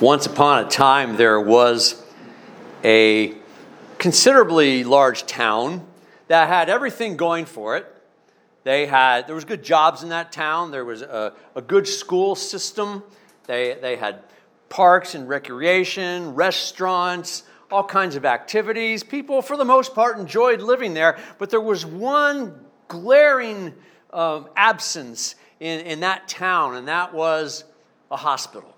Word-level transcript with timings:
Once 0.00 0.26
upon 0.26 0.62
a 0.62 0.68
time, 0.68 1.16
there 1.16 1.40
was 1.40 2.02
a 2.84 3.32
considerably 3.96 4.84
large 4.84 5.24
town 5.24 5.86
that 6.28 6.48
had 6.48 6.68
everything 6.68 7.16
going 7.16 7.46
for 7.46 7.78
it. 7.78 7.86
They 8.64 8.84
had 8.84 9.26
there 9.26 9.34
was 9.34 9.46
good 9.46 9.62
jobs 9.62 10.02
in 10.02 10.10
that 10.10 10.32
town. 10.32 10.70
There 10.70 10.84
was 10.84 11.00
a, 11.00 11.32
a 11.54 11.62
good 11.62 11.88
school 11.88 12.34
system. 12.34 13.02
They 13.46 13.78
they 13.80 13.96
had 13.96 14.24
parks 14.68 15.14
and 15.14 15.26
recreation, 15.26 16.34
restaurants, 16.34 17.44
all 17.70 17.84
kinds 17.84 18.16
of 18.16 18.26
activities. 18.26 19.02
People, 19.02 19.40
for 19.40 19.56
the 19.56 19.64
most 19.64 19.94
part, 19.94 20.18
enjoyed 20.18 20.60
living 20.60 20.92
there. 20.92 21.18
But 21.38 21.48
there 21.48 21.60
was 21.60 21.86
one 21.86 22.60
glaring 22.88 23.72
um, 24.12 24.50
absence 24.56 25.36
in, 25.58 25.80
in 25.86 26.00
that 26.00 26.28
town, 26.28 26.74
and 26.76 26.86
that 26.88 27.14
was 27.14 27.64
a 28.10 28.16
hospital. 28.16 28.75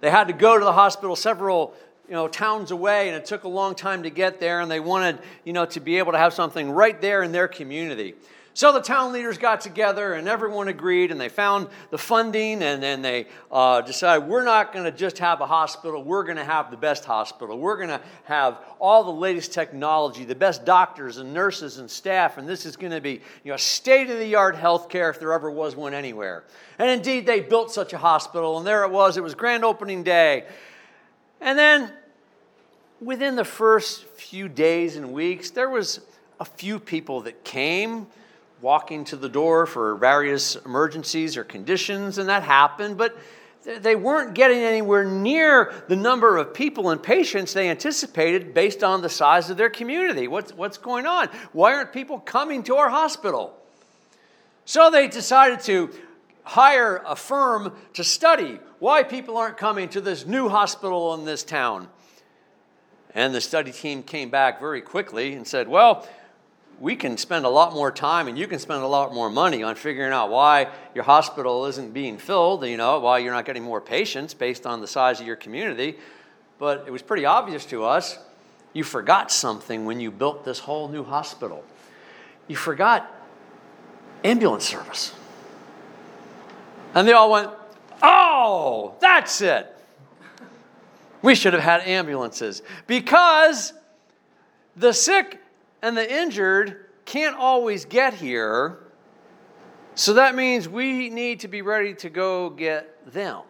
They 0.00 0.10
had 0.10 0.28
to 0.28 0.32
go 0.32 0.58
to 0.58 0.64
the 0.64 0.72
hospital 0.72 1.16
several 1.16 1.74
you 2.08 2.14
know, 2.14 2.26
towns 2.26 2.70
away, 2.70 3.08
and 3.08 3.16
it 3.16 3.26
took 3.26 3.44
a 3.44 3.48
long 3.48 3.74
time 3.74 4.04
to 4.04 4.10
get 4.10 4.40
there, 4.40 4.60
and 4.60 4.70
they 4.70 4.80
wanted, 4.80 5.18
you 5.44 5.52
know, 5.52 5.66
to 5.66 5.80
be 5.80 5.98
able 5.98 6.12
to 6.12 6.18
have 6.18 6.32
something 6.32 6.70
right 6.70 6.98
there 7.00 7.22
in 7.22 7.32
their 7.32 7.48
community. 7.48 8.14
So 8.58 8.72
the 8.72 8.80
town 8.80 9.12
leaders 9.12 9.38
got 9.38 9.60
together 9.60 10.14
and 10.14 10.26
everyone 10.26 10.66
agreed 10.66 11.12
and 11.12 11.20
they 11.20 11.28
found 11.28 11.68
the 11.90 11.96
funding 11.96 12.60
and 12.64 12.82
then 12.82 13.02
they 13.02 13.26
uh, 13.52 13.82
decided 13.82 14.26
we're 14.26 14.42
not 14.42 14.72
going 14.72 14.84
to 14.84 14.90
just 14.90 15.18
have 15.18 15.40
a 15.40 15.46
hospital, 15.46 16.02
we're 16.02 16.24
going 16.24 16.38
to 16.38 16.44
have 16.44 16.72
the 16.72 16.76
best 16.76 17.04
hospital. 17.04 17.56
We're 17.56 17.76
going 17.76 17.90
to 17.90 18.00
have 18.24 18.58
all 18.80 19.04
the 19.04 19.12
latest 19.12 19.52
technology, 19.52 20.24
the 20.24 20.34
best 20.34 20.64
doctors 20.64 21.18
and 21.18 21.32
nurses 21.32 21.78
and 21.78 21.88
staff, 21.88 22.36
and 22.36 22.48
this 22.48 22.66
is 22.66 22.74
going 22.74 22.90
to 22.90 23.00
be 23.00 23.20
you 23.44 23.52
know, 23.52 23.56
state 23.56 24.10
of 24.10 24.18
the 24.18 24.34
art 24.34 24.56
healthcare 24.56 25.08
if 25.08 25.20
there 25.20 25.32
ever 25.32 25.52
was 25.52 25.76
one 25.76 25.94
anywhere. 25.94 26.42
And 26.80 26.90
indeed, 26.90 27.26
they 27.26 27.38
built 27.38 27.70
such 27.70 27.92
a 27.92 27.98
hospital 27.98 28.58
and 28.58 28.66
there 28.66 28.82
it 28.82 28.90
was. 28.90 29.16
It 29.16 29.22
was 29.22 29.36
grand 29.36 29.64
opening 29.64 30.02
day. 30.02 30.46
And 31.40 31.56
then 31.56 31.92
within 33.00 33.36
the 33.36 33.44
first 33.44 34.02
few 34.06 34.48
days 34.48 34.96
and 34.96 35.12
weeks, 35.12 35.50
there 35.50 35.70
was 35.70 36.00
a 36.40 36.44
few 36.44 36.80
people 36.80 37.20
that 37.20 37.44
came 37.44 38.08
walking 38.60 39.04
to 39.04 39.16
the 39.16 39.28
door 39.28 39.66
for 39.66 39.94
various 39.96 40.56
emergencies 40.56 41.36
or 41.36 41.44
conditions, 41.44 42.18
and 42.18 42.28
that 42.28 42.42
happened, 42.42 42.96
but 42.98 43.16
they 43.64 43.96
weren't 43.96 44.34
getting 44.34 44.58
anywhere 44.58 45.04
near 45.04 45.72
the 45.88 45.96
number 45.96 46.36
of 46.36 46.54
people 46.54 46.90
and 46.90 47.02
patients 47.02 47.52
they 47.52 47.68
anticipated 47.68 48.54
based 48.54 48.82
on 48.82 49.02
the 49.02 49.08
size 49.08 49.50
of 49.50 49.56
their 49.56 49.70
community. 49.70 50.28
What's, 50.28 50.52
what's 50.54 50.78
going 50.78 51.06
on? 51.06 51.28
Why 51.52 51.74
aren't 51.74 51.92
people 51.92 52.18
coming 52.18 52.62
to 52.64 52.76
our 52.76 52.88
hospital? 52.88 53.54
So 54.64 54.90
they 54.90 55.08
decided 55.08 55.60
to 55.60 55.90
hire 56.44 57.02
a 57.06 57.16
firm 57.16 57.76
to 57.94 58.04
study 58.04 58.58
why 58.78 59.02
people 59.02 59.36
aren't 59.36 59.56
coming 59.56 59.88
to 59.90 60.00
this 60.00 60.24
new 60.24 60.48
hospital 60.48 61.14
in 61.14 61.24
this 61.24 61.42
town. 61.42 61.88
And 63.14 63.34
the 63.34 63.40
study 63.40 63.72
team 63.72 64.02
came 64.02 64.30
back 64.30 64.60
very 64.60 64.80
quickly 64.80 65.34
and 65.34 65.46
said, 65.46 65.68
Well, 65.68 66.06
we 66.80 66.94
can 66.94 67.16
spend 67.16 67.44
a 67.44 67.48
lot 67.48 67.72
more 67.72 67.90
time 67.90 68.28
and 68.28 68.38
you 68.38 68.46
can 68.46 68.58
spend 68.58 68.82
a 68.82 68.86
lot 68.86 69.12
more 69.12 69.28
money 69.28 69.62
on 69.62 69.74
figuring 69.74 70.12
out 70.12 70.30
why 70.30 70.68
your 70.94 71.04
hospital 71.04 71.66
isn't 71.66 71.92
being 71.92 72.18
filled, 72.18 72.64
you 72.64 72.76
know, 72.76 73.00
why 73.00 73.18
you're 73.18 73.32
not 73.32 73.44
getting 73.44 73.62
more 73.62 73.80
patients 73.80 74.34
based 74.34 74.66
on 74.66 74.80
the 74.80 74.86
size 74.86 75.20
of 75.20 75.26
your 75.26 75.36
community. 75.36 75.98
But 76.58 76.84
it 76.86 76.90
was 76.90 77.02
pretty 77.02 77.24
obvious 77.24 77.64
to 77.66 77.84
us 77.84 78.18
you 78.72 78.84
forgot 78.84 79.32
something 79.32 79.86
when 79.86 79.98
you 79.98 80.10
built 80.10 80.44
this 80.44 80.60
whole 80.60 80.88
new 80.88 81.02
hospital. 81.02 81.64
You 82.46 82.56
forgot 82.56 83.12
ambulance 84.22 84.64
service. 84.64 85.14
And 86.94 87.06
they 87.06 87.12
all 87.12 87.30
went, 87.30 87.50
Oh, 88.02 88.94
that's 89.00 89.40
it. 89.40 89.74
We 91.22 91.34
should 91.34 91.52
have 91.52 91.62
had 91.62 91.80
ambulances 91.82 92.62
because 92.86 93.72
the 94.76 94.92
sick 94.92 95.40
and 95.82 95.96
the 95.96 96.12
injured 96.12 96.86
can't 97.04 97.36
always 97.36 97.84
get 97.84 98.14
here. 98.14 98.78
So 99.94 100.14
that 100.14 100.34
means 100.34 100.68
we 100.68 101.10
need 101.10 101.40
to 101.40 101.48
be 101.48 101.62
ready 101.62 101.94
to 101.94 102.10
go 102.10 102.50
get 102.50 103.12
them. 103.12 103.42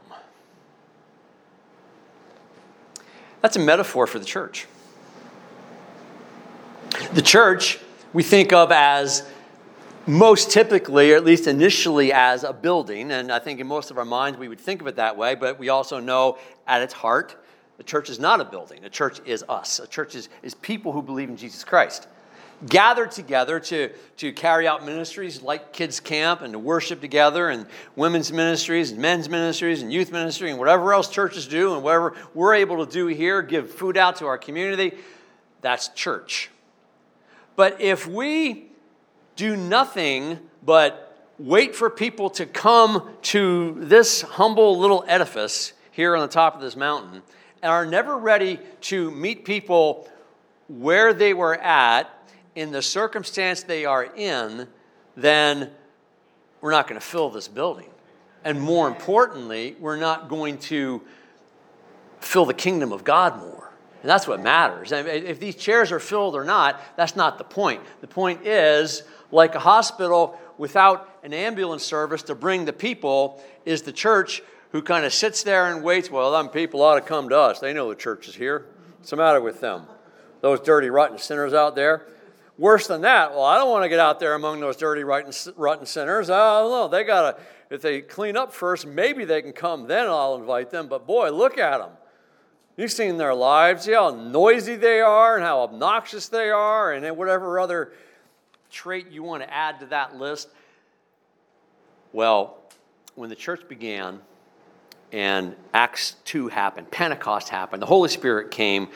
That's 3.41 3.57
a 3.57 3.61
metaphor 3.61 4.07
for 4.07 4.19
the 4.19 4.25
church. 4.25 4.67
The 7.13 7.23
church 7.23 7.79
we 8.13 8.23
think 8.23 8.53
of 8.53 8.73
as 8.73 9.29
most 10.07 10.51
typically, 10.51 11.13
or 11.13 11.17
at 11.17 11.25
least 11.25 11.47
initially, 11.47 12.13
as 12.13 12.43
a 12.45 12.53
building. 12.53 13.11
And 13.11 13.31
I 13.31 13.39
think 13.39 13.61
in 13.61 13.67
most 13.67 13.91
of 13.91 13.99
our 13.99 14.05
minds 14.05 14.39
we 14.39 14.49
would 14.49 14.61
think 14.61 14.81
of 14.81 14.87
it 14.87 14.97
that 14.97 15.17
way, 15.17 15.35
but 15.35 15.59
we 15.59 15.69
also 15.69 16.01
know 16.01 16.39
at 16.67 16.81
its 16.81 16.95
heart, 16.95 17.37
the 17.77 17.85
church 17.85 18.09
is 18.09 18.19
not 18.19 18.41
a 18.41 18.45
building. 18.45 18.83
The 18.83 18.91
church 18.91 19.21
is 19.27 19.45
us. 19.49 19.79
A 19.81 19.87
church 19.87 20.15
is, 20.15 20.29
is 20.43 20.55
people 20.55 20.93
who 20.93 21.03
believe 21.03 21.29
in 21.29 21.37
Jesus 21.37 21.63
Christ 21.63 22.09
gathered 22.67 23.11
together 23.11 23.61
to, 23.61 23.91
to 24.17 24.33
carry 24.33 24.67
out 24.67 24.85
ministries 24.85 25.43
like 25.43 25.73
kids 25.73 26.01
camp 26.01 26.41
and 26.41 26.53
to 26.53 26.59
worship 26.59 27.01
together 27.01 27.51
and 27.51 27.67
women's 27.95 28.33
ministries 28.33 28.91
and 28.91 29.01
men's 29.01 29.29
ministries 29.29 29.83
and 29.83 29.93
youth 29.93 30.11
ministry 30.11 30.51
and 30.51 30.59
whatever 30.59 30.93
else 30.93 31.09
churches 31.09 31.47
do 31.47 31.75
and 31.75 31.83
whatever 31.83 32.15
we're 32.35 32.55
able 32.55 32.85
to 32.85 32.93
do 32.93 33.07
here 33.07 33.43
give 33.43 33.71
food 33.71 33.97
out 33.97 34.17
to 34.17 34.27
our 34.27 34.39
community 34.39 34.93
that's 35.61 35.89
church. 35.89 36.51
But 37.57 37.81
if 37.81 38.07
we 38.07 38.67
do 39.37 39.57
nothing 39.57 40.39
but 40.65 41.05
wait 41.39 41.75
for 41.75 41.91
people 41.91 42.31
to 42.31 42.47
come 42.47 43.15
to 43.23 43.77
this 43.79 44.23
humble 44.23 44.79
little 44.79 45.05
edifice 45.07 45.73
here 45.91 46.17
on 46.17 46.23
the 46.23 46.33
top 46.33 46.55
of 46.55 46.61
this 46.61 46.77
mountain 46.77 47.23
and 47.63 47.71
are 47.71 47.87
never 47.87 48.17
ready 48.17 48.59
to 48.81 49.11
meet 49.11 49.45
people 49.45 50.09
where 50.69 51.15
they 51.15 51.35
were 51.35 51.55
at 51.57 52.11
in 52.59 52.73
the 52.73 52.83
circumstance 52.83 53.63
they 53.63 53.85
are 53.85 54.05
in, 54.05 54.67
then 55.17 55.71
we're 56.61 56.73
not 56.73 56.89
going 56.89 57.01
to 57.01 57.07
fill 57.07 57.31
this 57.31 57.47
building. 57.47 57.89
And 58.45 58.61
more 58.61 58.89
importantly, 58.89 59.77
we're 59.79 59.97
not 59.97 60.29
going 60.29 60.59
to 60.59 61.01
fill 62.21 62.45
the 62.45 62.55
kingdom 62.55 62.93
of 62.93 63.05
God 63.05 63.39
more. 63.39 63.73
And 64.03 64.11
that's 64.11 64.27
what 64.27 64.41
matters. 64.41 64.91
If 64.93 65.39
these 65.39 65.55
chairs 65.55 65.93
are 65.93 66.01
filled 66.01 66.35
or 66.35 66.45
not, 66.45 66.81
that's 66.97 67.15
not 67.15 67.39
the 67.39 67.45
point. 67.45 67.81
The 68.01 68.09
point 68.09 68.45
is, 68.45 69.05
like 69.31 69.55
a 69.55 69.61
hospital 69.61 70.39
without 70.57 71.09
an 71.23 71.33
ambulance 71.33 71.85
service 71.85 72.23
to 72.25 72.35
bring 72.35 72.65
the 72.65 72.73
people, 72.73 73.41
is 73.65 73.83
the 73.83 73.93
church 73.93 74.43
who 74.73 74.83
kind 74.83 75.05
of 75.05 75.13
sits 75.13 75.45
there 75.45 75.73
and 75.73 75.85
waits. 75.85 76.11
Well, 76.11 76.33
them 76.33 76.49
people 76.49 76.83
ought 76.83 76.97
to 76.97 77.01
come 77.01 77.29
to 77.29 77.39
us. 77.39 77.61
They 77.61 77.73
know 77.73 77.89
the 77.89 77.95
church 77.95 78.27
is 78.27 78.35
here. 78.35 78.67
What's 78.99 79.11
the 79.11 79.17
matter 79.17 79.41
with 79.41 79.61
them? 79.61 79.87
Those 80.41 80.61
dirty, 80.61 80.91
rotten 80.91 81.19
sinners 81.19 81.55
out 81.55 81.77
there. 81.77 82.07
Worse 82.59 82.89
than 82.89 83.03
that, 83.03 83.31
well, 83.31 83.45
I 83.45 83.57
don't 83.57 83.71
want 83.71 83.85
to 83.85 83.89
get 83.89 84.01
out 84.01 84.19
there 84.19 84.35
among 84.35 84.59
those 84.59 84.77
dirty, 84.77 85.05
rotten, 85.05 85.33
sinners. 85.87 86.29
I 86.29 86.61
don't 86.61 86.71
know. 86.71 86.89
They 86.89 87.05
got 87.05 87.37
to, 87.37 87.43
if 87.71 87.81
they 87.81 88.01
clean 88.01 88.37
up 88.37 88.53
first, 88.53 88.85
maybe 88.85 89.25
they 89.25 89.41
can 89.43 89.53
come. 89.53 89.87
Then 89.87 90.07
I'll 90.07 90.35
invite 90.35 90.71
them. 90.71 90.89
But 90.89 91.07
boy, 91.07 91.31
look 91.31 91.57
at 91.57 91.79
them. 91.79 91.91
You've 92.77 92.91
seen 92.91 93.17
their 93.17 93.35
lives. 93.35 93.85
See 93.85 93.93
how 93.93 94.11
noisy 94.11 94.75
they 94.75 95.01
are 95.01 95.37
and 95.37 95.45
how 95.45 95.61
obnoxious 95.61 96.29
they 96.29 96.51
are, 96.51 96.93
and 96.93 97.17
whatever 97.17 97.61
other 97.61 97.93
trait 98.71 99.09
you 99.09 99.23
want 99.23 99.45
to 99.45 99.55
add 99.55 99.79
to 99.81 99.87
that 99.87 100.17
list. 100.17 100.49
Well, 102.13 102.59
when 103.15 103.31
the 103.31 103.37
church 103.37 103.69
began 103.69 104.21
and 105.13 105.55
Acts 105.73 106.17
2 106.25 106.49
happened, 106.49 106.91
Pentecost 106.91 107.49
happened, 107.49 107.81
the 107.83 107.87
Holy 107.87 108.09
Spirit 108.09 108.51
came, 108.51 108.89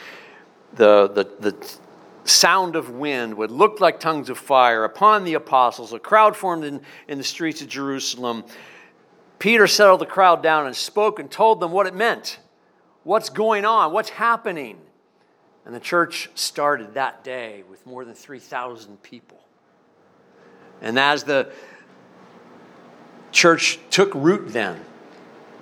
the, 0.75 1.09
the, 1.09 1.51
the 1.51 1.77
sound 2.25 2.77
of 2.77 2.91
wind 2.91 3.35
would 3.35 3.51
look 3.51 3.81
like 3.81 3.99
tongues 4.01 4.29
of 4.31 4.39
fire 4.39 4.85
upon 4.85 5.25
the 5.25 5.35
apostles. 5.35 5.93
A 5.93 5.99
crowd 5.99 6.37
formed 6.37 6.65
in, 6.65 6.81
in 7.09 7.19
the 7.19 7.25
streets 7.25 7.63
of 7.63 7.69
Jerusalem. 7.69 8.45
Peter 9.39 9.67
settled 9.67 10.01
the 10.01 10.07
crowd 10.07 10.43
down 10.43 10.67
and 10.67 10.77
spoke 10.77 11.19
and 11.19 11.31
told 11.31 11.61
them 11.61 11.73
what 11.73 11.87
it 11.87 11.95
meant. 11.95 12.39
What's 13.05 13.29
going 13.29 13.65
on? 13.65 13.93
What's 13.93 14.11
happening? 14.11 14.79
And 15.65 15.75
the 15.75 15.81
church 15.81 16.31
started 16.35 16.95
that 16.95 17.25
day 17.25 17.65
with 17.69 17.85
more 17.87 18.05
than 18.05 18.15
3,000 18.15 19.03
people. 19.03 19.41
And 20.81 20.99
as 20.99 21.25
the 21.25 21.51
church 23.31 23.79
took 23.91 24.15
root 24.15 24.53
then, 24.53 24.85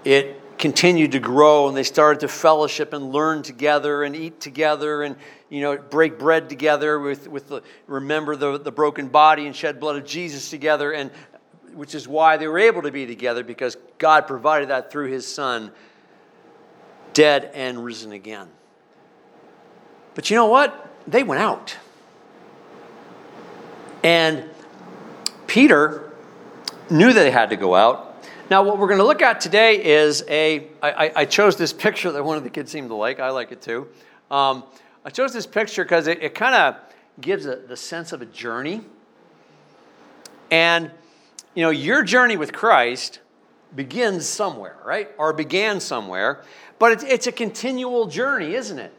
it 0.05 0.40
continued 0.61 1.13
to 1.13 1.19
grow 1.19 1.69
and 1.69 1.77
they 1.77 1.83
started 1.83 2.21
to 2.21 2.29
fellowship 2.29 2.93
and 2.93 3.13
learn 3.13 3.43
together 3.43 4.05
and 4.05 4.15
eat 4.15 4.41
together 4.41 5.03
and 5.03 5.17
you 5.49 5.61
know 5.61 5.77
break 5.77 6.19
bread 6.19 6.49
together 6.49 7.01
with, 7.01 7.27
with 7.29 7.49
the 7.49 7.63
remember 7.87 8.37
the, 8.37 8.59
the 8.59 8.71
broken 8.71 9.09
body 9.09 9.47
and 9.47 9.57
shed 9.57 9.81
blood 9.81 9.97
of 9.97 10.05
jesus 10.05 10.51
together 10.51 10.93
and 10.93 11.11
which 11.73 11.95
is 11.95 12.07
why 12.07 12.37
they 12.37 12.47
were 12.47 12.59
able 12.59 12.83
to 12.83 12.91
be 12.91 13.07
together 13.07 13.43
because 13.43 13.77
god 13.97 14.27
provided 14.27 14.69
that 14.69 14.93
through 14.93 15.11
his 15.11 15.27
son 15.27 15.73
dead 17.13 17.51
and 17.55 17.85
risen 17.85 18.13
again. 18.13 18.49
But 20.15 20.31
you 20.31 20.37
know 20.37 20.47
what? 20.47 20.89
They 21.07 21.23
went 21.23 21.43
out. 21.43 21.77
And 24.03 24.45
peter 25.47 26.13
knew 26.89 27.13
that 27.13 27.23
they 27.23 27.31
had 27.31 27.51
to 27.51 27.57
go 27.57 27.75
out 27.75 28.10
Now, 28.51 28.65
what 28.65 28.79
we're 28.79 28.89
going 28.89 28.99
to 28.99 29.07
look 29.07 29.23
at 29.23 29.41
today 29.41 29.81
is 29.81 30.25
a. 30.29 30.67
I, 30.83 31.13
I 31.15 31.25
chose 31.25 31.55
this 31.55 31.73
picture 31.73 32.11
that 32.11 32.25
one 32.25 32.37
of 32.37 32.43
the 32.43 32.51
kids 32.51 32.73
seemed 32.73 32.89
to 32.89 32.97
like. 32.97 33.21
I 33.21 33.31
like 33.31 33.53
it 33.53 33.63
too. 33.63 33.87
Um, 34.29 34.65
I 35.05 35.11
chose 35.11 35.33
this 35.33 35.47
picture 35.47 35.85
because 35.85 36.09
it, 36.09 36.21
it 36.21 36.35
kind 36.35 36.57
of 36.57 36.75
gives 37.21 37.47
a, 37.47 37.55
the 37.55 37.77
sense 37.77 38.11
of 38.11 38.23
a 38.23 38.27
journey. 38.27 38.81
And, 40.51 40.91
you 41.55 41.63
know, 41.63 41.71
your 41.71 42.03
journey 42.03 42.37
with 42.37 42.53
Christ 42.53 43.21
begins 43.77 44.27
somewhere, 44.27 44.79
right? 44.85 45.09
Or 45.17 45.33
began 45.33 45.79
somewhere. 45.79 46.43
But 46.81 46.91
it's, 46.91 47.05
it's 47.05 47.27
a 47.29 47.33
continual 47.33 48.09
journey, 48.09 48.57
isn't 48.57 48.81
it? 48.81 48.93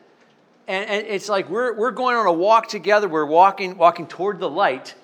And, 0.70 0.90
and 0.90 1.08
it's 1.08 1.28
like 1.28 1.50
we're, 1.50 1.76
we're 1.76 1.92
going 1.92 2.16
on 2.16 2.26
a 2.26 2.32
walk 2.32 2.70
together. 2.70 3.10
We're 3.10 3.26
walking, 3.26 3.76
walking 3.78 4.08
toward 4.08 4.40
the 4.40 4.50
light. 4.50 4.96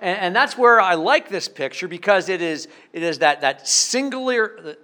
And, 0.00 0.18
and 0.18 0.36
that's 0.36 0.58
where 0.58 0.80
I 0.80 0.94
like 0.94 1.28
this 1.28 1.48
picture 1.48 1.88
because 1.88 2.28
it 2.28 2.42
is, 2.42 2.68
it 2.92 3.02
is 3.02 3.18
that, 3.20 3.40
that 3.42 3.66
singular, 3.68 4.76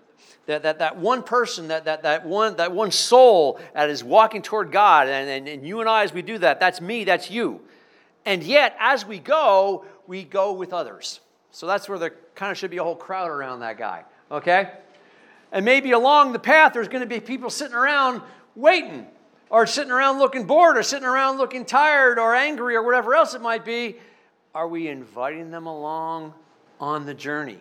that, 0.47 0.63
that, 0.63 0.79
that 0.79 0.97
one 0.97 1.23
person, 1.23 1.69
that, 1.69 1.85
that, 1.85 2.03
that, 2.03 2.27
one, 2.27 2.57
that 2.57 2.73
one 2.73 2.91
soul 2.91 3.61
that 3.75 3.91
is 3.91 4.03
walking 4.03 4.43
toward 4.43 4.73
God. 4.73 5.09
And, 5.09 5.29
and, 5.29 5.49
and 5.49 5.67
you 5.67 5.81
and 5.81 5.89
I, 5.89 6.05
as 6.05 6.13
we 6.13 6.23
do 6.23 6.39
that, 6.39 6.61
that's 6.61 6.81
me, 6.81 7.05
that's 7.05 7.31
you. 7.31 7.61
And 8.25 8.43
yet, 8.43 8.77
as 8.79 9.07
we 9.07 9.19
go, 9.19 9.85
we 10.07 10.25
go 10.25 10.53
with 10.53 10.73
others. 10.73 11.21
So 11.51 11.67
that's 11.67 11.89
where 11.89 11.99
there 11.99 12.15
kind 12.35 12.53
of 12.53 12.59
should 12.59 12.71
be 12.71 12.79
a 12.79 12.85
whole 12.85 12.97
crowd 12.97 13.31
around 13.31 13.61
that 13.61 13.79
guy, 13.79 14.05
okay? 14.31 14.73
And 15.53 15.65
maybe 15.65 15.93
along 15.93 16.33
the 16.33 16.39
path, 16.39 16.73
there's 16.73 16.89
going 16.89 17.03
to 17.03 17.09
be 17.09 17.21
people 17.21 17.51
sitting 17.51 17.75
around 17.75 18.23
waiting, 18.55 19.07
or 19.49 19.67
sitting 19.67 19.91
around 19.91 20.19
looking 20.19 20.47
bored, 20.47 20.77
or 20.77 20.83
sitting 20.83 21.07
around 21.07 21.39
looking 21.39 21.65
tired, 21.65 22.19
or 22.19 22.35
angry, 22.35 22.77
or 22.77 22.83
whatever 22.83 23.15
else 23.15 23.35
it 23.35 23.41
might 23.41 23.65
be. 23.65 23.97
Are 24.53 24.67
we 24.67 24.89
inviting 24.89 25.53
them 25.53 25.67
along 25.67 26.35
on 26.81 27.07
the 27.07 27.15
journey? 27.15 27.61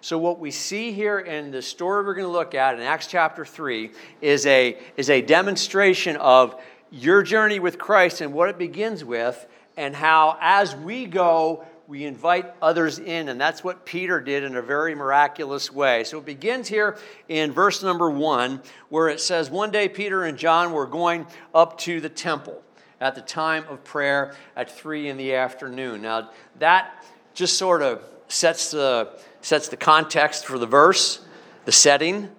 So, 0.00 0.18
what 0.18 0.38
we 0.38 0.52
see 0.52 0.92
here 0.92 1.18
in 1.18 1.50
the 1.50 1.60
story 1.60 2.04
we're 2.04 2.14
going 2.14 2.26
to 2.26 2.32
look 2.32 2.54
at 2.54 2.76
in 2.76 2.80
Acts 2.80 3.08
chapter 3.08 3.44
3 3.44 3.90
is 4.20 4.46
a, 4.46 4.78
is 4.96 5.10
a 5.10 5.20
demonstration 5.20 6.14
of 6.16 6.60
your 6.92 7.24
journey 7.24 7.58
with 7.58 7.76
Christ 7.76 8.20
and 8.20 8.32
what 8.32 8.48
it 8.48 8.56
begins 8.56 9.04
with, 9.04 9.48
and 9.76 9.96
how 9.96 10.38
as 10.40 10.76
we 10.76 11.06
go, 11.06 11.64
we 11.88 12.04
invite 12.04 12.54
others 12.62 13.00
in. 13.00 13.28
And 13.28 13.40
that's 13.40 13.64
what 13.64 13.84
Peter 13.84 14.20
did 14.20 14.44
in 14.44 14.54
a 14.54 14.62
very 14.62 14.94
miraculous 14.94 15.72
way. 15.72 16.04
So, 16.04 16.18
it 16.18 16.24
begins 16.24 16.68
here 16.68 16.98
in 17.28 17.50
verse 17.50 17.82
number 17.82 18.08
1, 18.08 18.62
where 18.90 19.08
it 19.08 19.20
says, 19.20 19.50
One 19.50 19.72
day 19.72 19.88
Peter 19.88 20.22
and 20.22 20.38
John 20.38 20.72
were 20.72 20.86
going 20.86 21.26
up 21.52 21.78
to 21.78 22.00
the 22.00 22.08
temple 22.08 22.62
at 23.02 23.16
the 23.16 23.20
time 23.20 23.64
of 23.68 23.82
prayer 23.82 24.32
at 24.54 24.70
3 24.70 25.08
in 25.08 25.16
the 25.16 25.34
afternoon. 25.34 26.02
Now, 26.02 26.30
that 26.60 27.04
just 27.34 27.58
sort 27.58 27.82
of 27.82 28.00
sets 28.28 28.70
the, 28.70 29.18
sets 29.40 29.68
the 29.68 29.76
context 29.76 30.46
for 30.46 30.56
the 30.56 30.66
verse, 30.66 31.20
the 31.64 31.72
setting. 31.72 32.30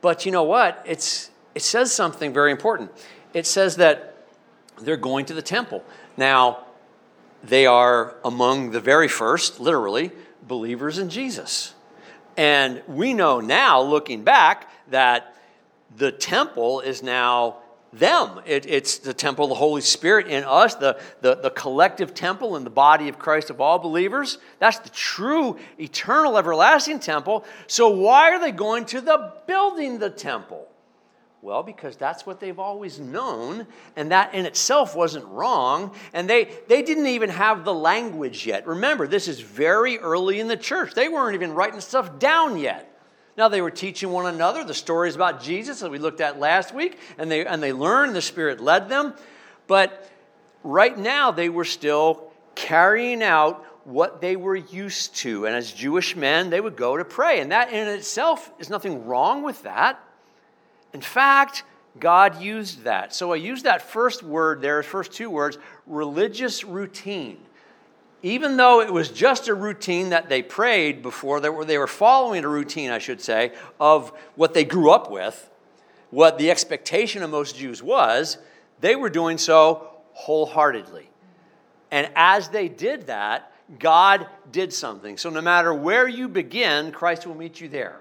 But 0.00 0.24
you 0.24 0.30
know 0.30 0.44
what? 0.44 0.82
It's, 0.86 1.30
it 1.54 1.62
says 1.62 1.92
something 1.92 2.32
very 2.32 2.52
important. 2.52 2.92
It 3.34 3.44
says 3.44 3.76
that 3.76 4.24
they're 4.80 4.96
going 4.96 5.26
to 5.26 5.34
the 5.34 5.42
temple. 5.42 5.82
Now, 6.16 6.64
they 7.42 7.66
are 7.66 8.14
among 8.24 8.70
the 8.70 8.80
very 8.80 9.08
first, 9.08 9.58
literally, 9.58 10.12
believers 10.46 10.98
in 10.98 11.10
Jesus. 11.10 11.74
And 12.36 12.82
we 12.86 13.14
know 13.14 13.40
now, 13.40 13.80
looking 13.82 14.22
back, 14.22 14.70
that 14.90 15.34
the 15.96 16.12
temple 16.12 16.80
is 16.80 17.02
now 17.02 17.56
them. 17.92 18.40
It, 18.46 18.66
it's 18.66 18.98
the 18.98 19.14
temple 19.14 19.46
of 19.46 19.48
the 19.50 19.54
Holy 19.54 19.80
Spirit 19.80 20.26
in 20.26 20.44
us, 20.44 20.74
the, 20.74 21.00
the, 21.20 21.36
the 21.36 21.50
collective 21.50 22.14
temple 22.14 22.56
in 22.56 22.64
the 22.64 22.70
body 22.70 23.08
of 23.08 23.18
Christ 23.18 23.50
of 23.50 23.60
all 23.60 23.78
believers. 23.78 24.38
That's 24.58 24.78
the 24.78 24.90
true, 24.90 25.58
eternal, 25.78 26.36
everlasting 26.38 27.00
temple. 27.00 27.44
So, 27.66 27.88
why 27.88 28.30
are 28.30 28.40
they 28.40 28.52
going 28.52 28.84
to 28.86 29.00
the 29.00 29.32
building 29.46 29.98
the 29.98 30.10
temple? 30.10 30.68
Well, 31.40 31.62
because 31.62 31.96
that's 31.96 32.26
what 32.26 32.40
they've 32.40 32.58
always 32.58 32.98
known, 32.98 33.66
and 33.94 34.10
that 34.10 34.34
in 34.34 34.44
itself 34.44 34.96
wasn't 34.96 35.24
wrong. 35.26 35.94
And 36.12 36.28
they, 36.28 36.52
they 36.66 36.82
didn't 36.82 37.06
even 37.06 37.30
have 37.30 37.64
the 37.64 37.72
language 37.72 38.44
yet. 38.44 38.66
Remember, 38.66 39.06
this 39.06 39.28
is 39.28 39.40
very 39.40 39.98
early 39.98 40.40
in 40.40 40.48
the 40.48 40.56
church. 40.56 40.94
They 40.94 41.08
weren't 41.08 41.34
even 41.34 41.54
writing 41.54 41.80
stuff 41.80 42.18
down 42.18 42.58
yet. 42.58 42.97
Now 43.38 43.46
they 43.46 43.62
were 43.62 43.70
teaching 43.70 44.10
one 44.10 44.26
another 44.26 44.64
the 44.64 44.74
stories 44.74 45.14
about 45.14 45.40
Jesus 45.40 45.78
that 45.78 45.92
we 45.92 46.00
looked 46.00 46.20
at 46.20 46.40
last 46.40 46.74
week, 46.74 46.98
and 47.18 47.30
they, 47.30 47.46
and 47.46 47.62
they 47.62 47.72
learned, 47.72 48.16
the 48.16 48.20
Spirit 48.20 48.60
led 48.60 48.88
them. 48.88 49.14
But 49.68 50.10
right 50.64 50.98
now 50.98 51.30
they 51.30 51.48
were 51.48 51.64
still 51.64 52.32
carrying 52.56 53.22
out 53.22 53.64
what 53.84 54.20
they 54.20 54.34
were 54.34 54.56
used 54.56 55.14
to. 55.18 55.46
And 55.46 55.54
as 55.54 55.70
Jewish 55.70 56.16
men, 56.16 56.50
they 56.50 56.60
would 56.60 56.74
go 56.74 56.96
to 56.96 57.04
pray. 57.04 57.38
And 57.38 57.52
that 57.52 57.72
in 57.72 57.86
itself 57.86 58.50
is 58.58 58.70
nothing 58.70 59.06
wrong 59.06 59.44
with 59.44 59.62
that. 59.62 60.02
In 60.92 61.00
fact, 61.00 61.62
God 62.00 62.42
used 62.42 62.82
that. 62.82 63.14
So 63.14 63.32
I 63.32 63.36
used 63.36 63.64
that 63.66 63.82
first 63.82 64.24
word 64.24 64.60
there, 64.60 64.82
first 64.82 65.12
two 65.12 65.30
words, 65.30 65.58
religious 65.86 66.64
routine 66.64 67.38
even 68.22 68.56
though 68.56 68.80
it 68.80 68.92
was 68.92 69.10
just 69.10 69.48
a 69.48 69.54
routine 69.54 70.10
that 70.10 70.28
they 70.28 70.42
prayed 70.42 71.02
before, 71.02 71.40
they 71.40 71.48
were, 71.48 71.64
they 71.64 71.78
were 71.78 71.86
following 71.86 72.44
a 72.44 72.48
routine, 72.48 72.90
I 72.90 72.98
should 72.98 73.20
say, 73.20 73.52
of 73.78 74.10
what 74.34 74.54
they 74.54 74.64
grew 74.64 74.90
up 74.90 75.10
with, 75.10 75.50
what 76.10 76.38
the 76.38 76.50
expectation 76.50 77.22
of 77.22 77.30
most 77.30 77.56
Jews 77.56 77.82
was, 77.82 78.38
they 78.80 78.96
were 78.96 79.10
doing 79.10 79.38
so 79.38 79.90
wholeheartedly. 80.12 81.10
And 81.90 82.10
as 82.16 82.48
they 82.48 82.68
did 82.68 83.06
that, 83.06 83.52
God 83.78 84.26
did 84.50 84.72
something. 84.72 85.16
So 85.16 85.30
no 85.30 85.40
matter 85.40 85.72
where 85.72 86.08
you 86.08 86.28
begin, 86.28 86.90
Christ 86.90 87.26
will 87.26 87.34
meet 87.34 87.60
you 87.60 87.68
there. 87.68 88.00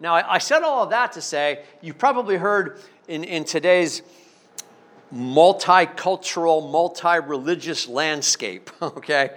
Now, 0.00 0.14
I, 0.14 0.38
said 0.38 0.62
all 0.62 0.82
of 0.82 0.90
that 0.90 1.12
to 1.12 1.20
say, 1.20 1.62
you've 1.80 1.98
probably 1.98 2.36
heard 2.36 2.80
in, 3.06 3.22
in 3.22 3.44
today's 3.44 4.02
multicultural, 5.12 6.70
multi-religious 6.70 7.88
landscape. 7.88 8.70
Okay, 8.82 9.30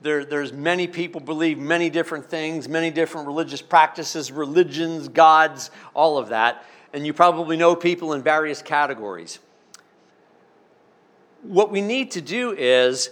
there, 0.00 0.24
there's 0.24 0.52
many 0.52 0.86
people 0.86 1.20
believe 1.20 1.58
many 1.58 1.90
different 1.90 2.26
things, 2.26 2.68
many 2.68 2.90
different 2.90 3.26
religious 3.26 3.62
practices, 3.62 4.30
religions, 4.30 5.08
gods, 5.08 5.70
all 5.94 6.18
of 6.18 6.28
that, 6.28 6.64
and 6.92 7.06
you 7.06 7.12
probably 7.12 7.56
know 7.56 7.74
people 7.74 8.12
in 8.12 8.22
various 8.22 8.62
categories. 8.62 9.40
What 11.42 11.70
we 11.70 11.80
need 11.80 12.12
to 12.12 12.20
do 12.20 12.52
is 12.52 13.10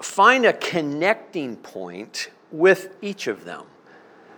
find 0.00 0.46
a 0.46 0.52
connecting 0.52 1.56
point 1.56 2.30
with 2.50 2.96
each 3.02 3.26
of 3.26 3.44
them. 3.44 3.64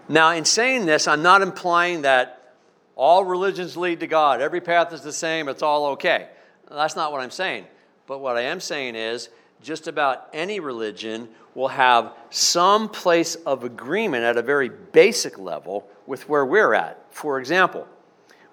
Now, 0.09 0.31
in 0.31 0.45
saying 0.45 0.87
this, 0.87 1.09
I'm 1.09 1.23
not 1.23 1.43
implying 1.43 2.03
that 2.03 2.55
all 2.97 3.25
religions 3.25 3.77
lead 3.77 4.01
to 4.01 4.07
God. 4.07 4.41
Every 4.41 4.61
path 4.61 4.93
is 4.93 5.03
the 5.03 5.13
same, 5.13 5.49
it's 5.49 5.63
all 5.63 5.87
okay. 5.93 6.29
That's 6.73 6.97
not 6.97 7.13
what 7.13 7.21
I'm 7.21 7.31
saying. 7.31 7.67
But 8.07 8.19
what 8.19 8.37
I 8.37 8.43
am 8.43 8.61
saying 8.61 8.97
is 8.97 9.29
just 9.63 9.87
about 9.87 10.29
any 10.33 10.61
religion 10.61 11.29
will 11.55 11.69
have 11.69 12.13
some 12.31 12.89
place 12.89 13.35
of 13.35 13.65
agreement 13.65 14.25
at 14.25 14.37
a 14.37 14.43
very 14.43 14.69
basic 14.69 15.39
level 15.39 15.87
with 16.07 16.29
where 16.29 16.45
we're 16.45 16.75
at. 16.75 17.05
For 17.11 17.39
example, 17.39 17.87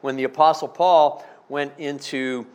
when 0.01 0.15
the 0.15 0.25
Apostle 0.25 0.67
Paul 0.67 1.25
went 1.47 1.73
into 1.77 2.45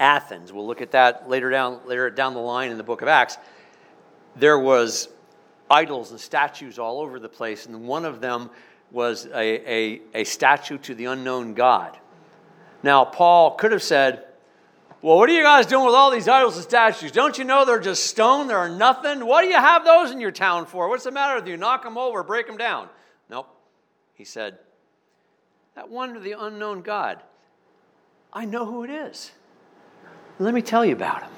Athens, 0.00 0.52
we'll 0.52 0.66
look 0.66 0.80
at 0.80 0.90
that 0.92 1.28
later 1.28 1.50
down, 1.50 1.80
later 1.86 2.10
down 2.10 2.34
the 2.34 2.40
line 2.40 2.70
in 2.70 2.78
the 2.78 2.82
book 2.82 3.02
of 3.02 3.08
Acts, 3.08 3.38
there 4.34 4.58
was 4.58 5.08
idols 5.70 6.10
and 6.10 6.20
statues 6.20 6.78
all 6.78 7.00
over 7.00 7.20
the 7.20 7.28
place, 7.28 7.66
and 7.66 7.86
one 7.86 8.04
of 8.04 8.20
them 8.20 8.50
was 8.90 9.26
a, 9.26 9.70
a, 9.70 10.00
a 10.14 10.24
statue 10.24 10.78
to 10.78 10.94
the 10.94 11.06
unknown 11.06 11.54
God. 11.54 11.98
Now, 12.82 13.04
Paul 13.04 13.52
could 13.52 13.72
have 13.72 13.82
said, 13.82 14.24
well, 15.02 15.18
what 15.18 15.28
are 15.28 15.32
you 15.32 15.42
guys 15.42 15.66
doing 15.66 15.84
with 15.84 15.96
all 15.96 16.12
these 16.12 16.28
idols 16.28 16.54
and 16.54 16.62
statues? 16.62 17.10
Don't 17.10 17.36
you 17.36 17.42
know 17.44 17.64
they're 17.64 17.80
just 17.80 18.06
stone? 18.06 18.46
They're 18.46 18.68
nothing? 18.68 19.26
What 19.26 19.42
do 19.42 19.48
you 19.48 19.56
have 19.56 19.84
those 19.84 20.12
in 20.12 20.20
your 20.20 20.30
town 20.30 20.64
for? 20.64 20.88
What's 20.88 21.02
the 21.02 21.10
matter 21.10 21.34
with 21.34 21.48
you? 21.48 21.56
Knock 21.56 21.82
them 21.82 21.98
over, 21.98 22.22
break 22.22 22.46
them 22.46 22.56
down. 22.56 22.88
Nope. 23.28 23.48
He 24.14 24.24
said, 24.24 24.58
That 25.74 25.90
one 25.90 26.14
to 26.14 26.20
the 26.20 26.36
unknown 26.38 26.82
God, 26.82 27.20
I 28.32 28.44
know 28.44 28.64
who 28.64 28.84
it 28.84 28.90
is. 28.90 29.32
Let 30.38 30.54
me 30.54 30.62
tell 30.62 30.84
you 30.84 30.94
about 30.94 31.22
him. 31.22 31.30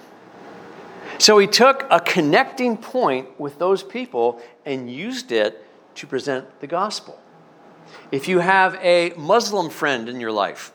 So 1.19 1.39
he 1.39 1.47
took 1.47 1.87
a 1.91 2.01
connecting 2.01 2.77
point 2.77 3.41
with 3.41 3.59
those 3.59 3.83
people 3.83 4.43
and 4.67 4.91
used 4.91 5.33
it 5.33 5.65
to 5.97 6.07
present 6.07 6.61
the 6.61 6.67
gospel. 6.67 7.19
If 8.11 8.29
you 8.29 8.41
have 8.41 8.75
a 8.83 9.13
Muslim 9.17 9.71
friend 9.71 10.09
in 10.09 10.21
your 10.21 10.33
life, 10.33 10.73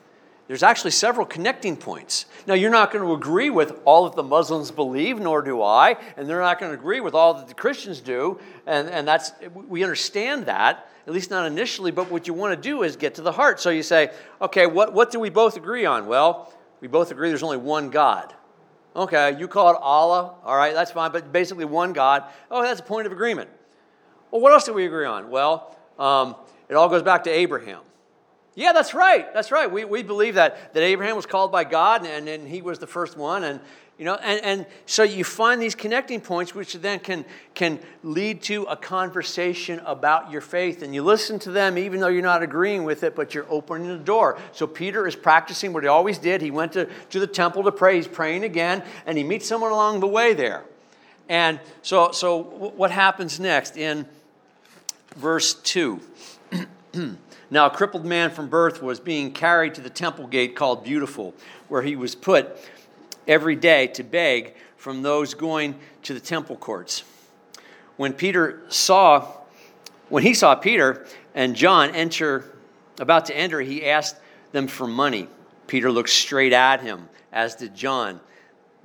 there's 0.49 0.63
actually 0.63 0.89
several 0.89 1.27
connecting 1.27 1.77
points. 1.77 2.25
Now, 2.47 2.55
you're 2.55 2.71
not 2.71 2.91
going 2.91 3.05
to 3.05 3.13
agree 3.13 3.51
with 3.51 3.79
all 3.85 4.05
that 4.05 4.15
the 4.15 4.23
Muslims 4.23 4.71
believe, 4.71 5.19
nor 5.19 5.43
do 5.43 5.61
I, 5.61 5.95
and 6.17 6.27
they're 6.27 6.41
not 6.41 6.59
going 6.59 6.71
to 6.71 6.77
agree 6.77 7.01
with 7.01 7.13
all 7.13 7.35
that 7.35 7.47
the 7.47 7.53
Christians 7.53 8.01
do, 8.01 8.39
and, 8.65 8.89
and 8.89 9.07
that's, 9.07 9.31
we 9.53 9.83
understand 9.83 10.47
that, 10.47 10.89
at 11.05 11.13
least 11.13 11.29
not 11.29 11.45
initially, 11.45 11.91
but 11.91 12.09
what 12.09 12.25
you 12.25 12.33
want 12.33 12.55
to 12.55 12.59
do 12.59 12.81
is 12.81 12.95
get 12.95 13.13
to 13.15 13.21
the 13.21 13.31
heart. 13.31 13.59
So 13.59 13.69
you 13.69 13.83
say, 13.83 14.09
okay, 14.41 14.65
what, 14.65 14.91
what 14.91 15.11
do 15.11 15.19
we 15.19 15.29
both 15.29 15.55
agree 15.55 15.85
on? 15.85 16.07
Well, 16.07 16.51
we 16.81 16.87
both 16.87 17.11
agree 17.11 17.29
there's 17.29 17.43
only 17.43 17.57
one 17.57 17.91
God. 17.91 18.33
Okay, 18.95 19.37
you 19.37 19.47
call 19.47 19.69
it 19.75 19.77
Allah, 19.79 20.33
all 20.43 20.57
right, 20.57 20.73
that's 20.73 20.89
fine, 20.89 21.11
but 21.11 21.31
basically 21.31 21.65
one 21.65 21.93
God. 21.93 22.23
Oh, 22.49 22.63
that's 22.63 22.79
a 22.79 22.83
point 22.83 23.05
of 23.05 23.13
agreement. 23.13 23.51
Well, 24.31 24.41
what 24.41 24.51
else 24.51 24.63
do 24.65 24.73
we 24.73 24.87
agree 24.87 25.05
on? 25.05 25.29
Well, 25.29 25.77
um, 25.99 26.35
it 26.69 26.73
all 26.73 26.89
goes 26.89 27.03
back 27.03 27.25
to 27.25 27.29
Abraham. 27.29 27.81
Yeah, 28.55 28.73
that's 28.73 28.93
right. 28.93 29.31
That's 29.33 29.51
right. 29.51 29.71
We, 29.71 29.85
we 29.85 30.03
believe 30.03 30.35
that, 30.35 30.73
that 30.73 30.83
Abraham 30.83 31.15
was 31.15 31.25
called 31.25 31.51
by 31.51 31.63
God 31.63 32.05
and, 32.05 32.27
and 32.27 32.47
he 32.47 32.61
was 32.61 32.79
the 32.79 32.87
first 32.87 33.17
one. 33.17 33.43
And, 33.43 33.59
you 33.97 34.05
know, 34.05 34.15
and, 34.15 34.43
and 34.43 34.65
so 34.85 35.03
you 35.03 35.23
find 35.23 35.61
these 35.61 35.75
connecting 35.75 36.19
points 36.19 36.55
which 36.55 36.73
then 36.73 36.99
can, 36.99 37.25
can 37.53 37.79
lead 38.03 38.41
to 38.43 38.63
a 38.63 38.75
conversation 38.75 39.79
about 39.85 40.31
your 40.31 40.41
faith. 40.41 40.81
And 40.81 40.95
you 40.95 41.03
listen 41.03 41.37
to 41.39 41.51
them 41.51 41.77
even 41.77 41.99
though 41.99 42.07
you're 42.07 42.21
not 42.21 42.41
agreeing 42.43 42.83
with 42.83 43.03
it, 43.03 43.15
but 43.15 43.33
you're 43.33 43.45
opening 43.49 43.87
the 43.87 43.97
door. 43.97 44.39
So 44.51 44.65
Peter 44.67 45.07
is 45.07 45.15
practicing 45.15 45.71
what 45.71 45.83
he 45.83 45.89
always 45.89 46.17
did. 46.17 46.41
He 46.41 46.51
went 46.51 46.73
to, 46.73 46.89
to 47.11 47.19
the 47.19 47.27
temple 47.27 47.63
to 47.63 47.71
pray. 47.71 47.97
He's 47.97 48.07
praying 48.07 48.43
again, 48.43 48.83
and 49.05 49.17
he 49.17 49.23
meets 49.23 49.47
someone 49.47 49.71
along 49.71 49.99
the 49.99 50.07
way 50.07 50.33
there. 50.33 50.63
And 51.29 51.59
so, 51.81 52.11
so 52.11 52.41
what 52.41 52.89
happens 52.89 53.39
next 53.39 53.77
in 53.77 54.07
verse 55.15 55.53
2? 55.53 55.99
now, 57.51 57.65
a 57.65 57.69
crippled 57.69 58.05
man 58.05 58.29
from 58.29 58.47
birth 58.47 58.81
was 58.81 58.99
being 58.99 59.31
carried 59.31 59.73
to 59.75 59.81
the 59.81 59.89
temple 59.89 60.27
gate 60.27 60.55
called 60.55 60.83
Beautiful, 60.83 61.33
where 61.67 61.81
he 61.81 61.95
was 61.95 62.13
put 62.13 62.57
every 63.27 63.55
day 63.55 63.87
to 63.87 64.03
beg 64.03 64.55
from 64.77 65.01
those 65.01 65.33
going 65.33 65.75
to 66.03 66.13
the 66.13 66.19
temple 66.19 66.55
courts. 66.55 67.03
When 67.97 68.13
Peter 68.13 68.61
saw, 68.69 69.27
when 70.09 70.21
he 70.23 70.35
saw 70.35 70.53
Peter 70.55 71.07
and 71.33 71.55
John 71.55 71.89
enter, 71.95 72.45
about 72.99 73.25
to 73.25 73.35
enter, 73.35 73.61
he 73.61 73.85
asked 73.85 74.17
them 74.51 74.67
for 74.67 74.85
money. 74.85 75.27
Peter 75.65 75.91
looked 75.91 76.09
straight 76.09 76.53
at 76.53 76.81
him, 76.81 77.09
as 77.31 77.55
did 77.55 77.75
John. 77.75 78.19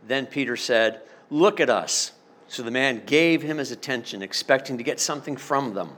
Then 0.07 0.27
Peter 0.27 0.57
said, 0.57 1.03
Look 1.31 1.61
at 1.61 1.69
us. 1.69 2.13
So 2.49 2.63
the 2.63 2.71
man 2.71 3.03
gave 3.05 3.43
him 3.43 3.59
his 3.59 3.73
attention, 3.73 4.23
expecting 4.23 4.79
to 4.79 4.85
get 4.85 5.01
something 5.01 5.37
from 5.37 5.75
them. 5.75 5.91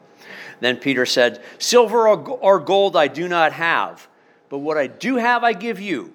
Then 0.61 0.77
Peter 0.77 1.07
said, 1.07 1.43
Silver 1.59 2.09
or 2.09 2.61
gold 2.61 2.97
I 2.97 3.09
do 3.09 3.29
not 3.29 3.53
have, 3.53 4.09
but 4.49 4.59
what 4.59 4.79
I 4.79 4.87
do 4.87 5.17
have 5.17 5.45
I 5.45 5.53
give 5.53 5.81
you. 5.81 6.13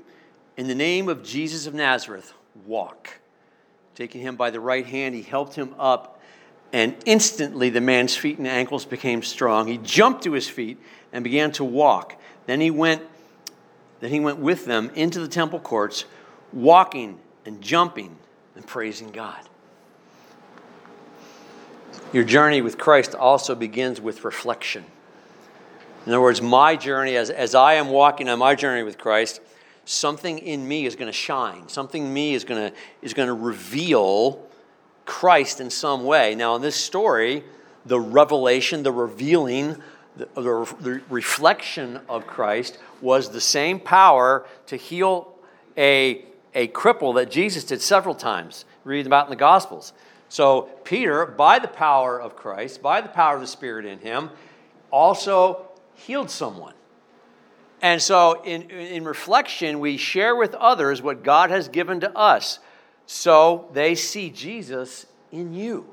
In 0.57 0.67
the 0.67 0.75
name 0.75 1.09
of 1.09 1.23
Jesus 1.23 1.67
of 1.67 1.73
Nazareth, 1.73 2.33
walk. 2.65 3.19
Taking 3.95 4.21
him 4.21 4.35
by 4.35 4.49
the 4.49 4.59
right 4.59 4.85
hand, 4.85 5.15
he 5.15 5.21
helped 5.21 5.55
him 5.55 5.75
up, 5.77 6.21
and 6.73 6.95
instantly 7.05 7.69
the 7.69 7.81
man's 7.81 8.15
feet 8.15 8.37
and 8.37 8.47
ankles 8.47 8.85
became 8.85 9.23
strong. 9.23 9.67
He 9.67 9.77
jumped 9.77 10.23
to 10.23 10.31
his 10.33 10.49
feet 10.49 10.77
and 11.11 11.23
began 11.23 11.51
to 11.53 11.63
walk. 11.63 12.19
Then 12.45 12.61
he 12.61 12.71
went, 12.71 13.01
then 13.99 14.11
he 14.11 14.19
went 14.19 14.39
with 14.39 14.65
them 14.65 14.91
into 14.95 15.19
the 15.19 15.27
temple 15.27 15.59
courts, 15.59 16.05
walking 16.53 17.19
and 17.45 17.61
jumping 17.61 18.17
and 18.55 18.65
praising 18.65 19.11
God. 19.11 19.39
Your 22.13 22.23
journey 22.25 22.61
with 22.61 22.77
Christ 22.77 23.15
also 23.15 23.55
begins 23.55 24.01
with 24.01 24.25
reflection. 24.25 24.83
In 26.05 26.11
other 26.11 26.21
words, 26.21 26.41
my 26.41 26.75
journey, 26.75 27.15
as, 27.15 27.29
as 27.29 27.55
I 27.55 27.75
am 27.75 27.89
walking 27.89 28.27
on 28.27 28.39
my 28.39 28.53
journey 28.55 28.83
with 28.83 28.97
Christ, 28.97 29.39
something 29.85 30.39
in 30.39 30.67
me 30.67 30.85
is 30.85 30.95
going 30.95 31.07
to 31.07 31.17
shine. 31.17 31.69
Something 31.69 32.05
in 32.05 32.13
me 32.13 32.33
is 32.33 32.43
going 32.43 32.71
to, 32.71 32.77
is 33.01 33.13
going 33.13 33.27
to 33.27 33.33
reveal 33.33 34.43
Christ 35.05 35.61
in 35.61 35.69
some 35.69 36.03
way. 36.03 36.35
Now, 36.35 36.55
in 36.55 36.61
this 36.61 36.75
story, 36.75 37.43
the 37.85 37.99
revelation, 37.99 38.83
the 38.83 38.91
revealing, 38.91 39.77
the, 40.17 40.27
the, 40.35 40.75
the 40.81 41.01
reflection 41.09 42.01
of 42.09 42.27
Christ 42.27 42.77
was 42.99 43.29
the 43.29 43.41
same 43.41 43.79
power 43.79 44.45
to 44.67 44.75
heal 44.75 45.33
a, 45.77 46.25
a 46.53 46.67
cripple 46.69 47.15
that 47.15 47.31
Jesus 47.31 47.63
did 47.63 47.81
several 47.81 48.15
times. 48.15 48.65
Read 48.83 49.05
about 49.05 49.27
in 49.27 49.29
the 49.29 49.37
Gospels. 49.37 49.93
So, 50.31 50.69
Peter, 50.85 51.25
by 51.25 51.59
the 51.59 51.67
power 51.67 52.17
of 52.17 52.37
Christ, 52.37 52.81
by 52.81 53.01
the 53.01 53.09
power 53.09 53.35
of 53.35 53.41
the 53.41 53.47
Spirit 53.47 53.85
in 53.85 53.99
him, 53.99 54.29
also 54.89 55.67
healed 55.93 56.29
someone. 56.29 56.73
And 57.81 58.01
so, 58.01 58.41
in, 58.45 58.61
in 58.71 59.03
reflection, 59.03 59.81
we 59.81 59.97
share 59.97 60.33
with 60.33 60.53
others 60.53 61.01
what 61.01 61.23
God 61.23 61.49
has 61.49 61.67
given 61.67 61.99
to 61.99 62.17
us 62.17 62.59
so 63.05 63.67
they 63.73 63.93
see 63.93 64.29
Jesus 64.29 65.05
in 65.33 65.53
you. 65.53 65.85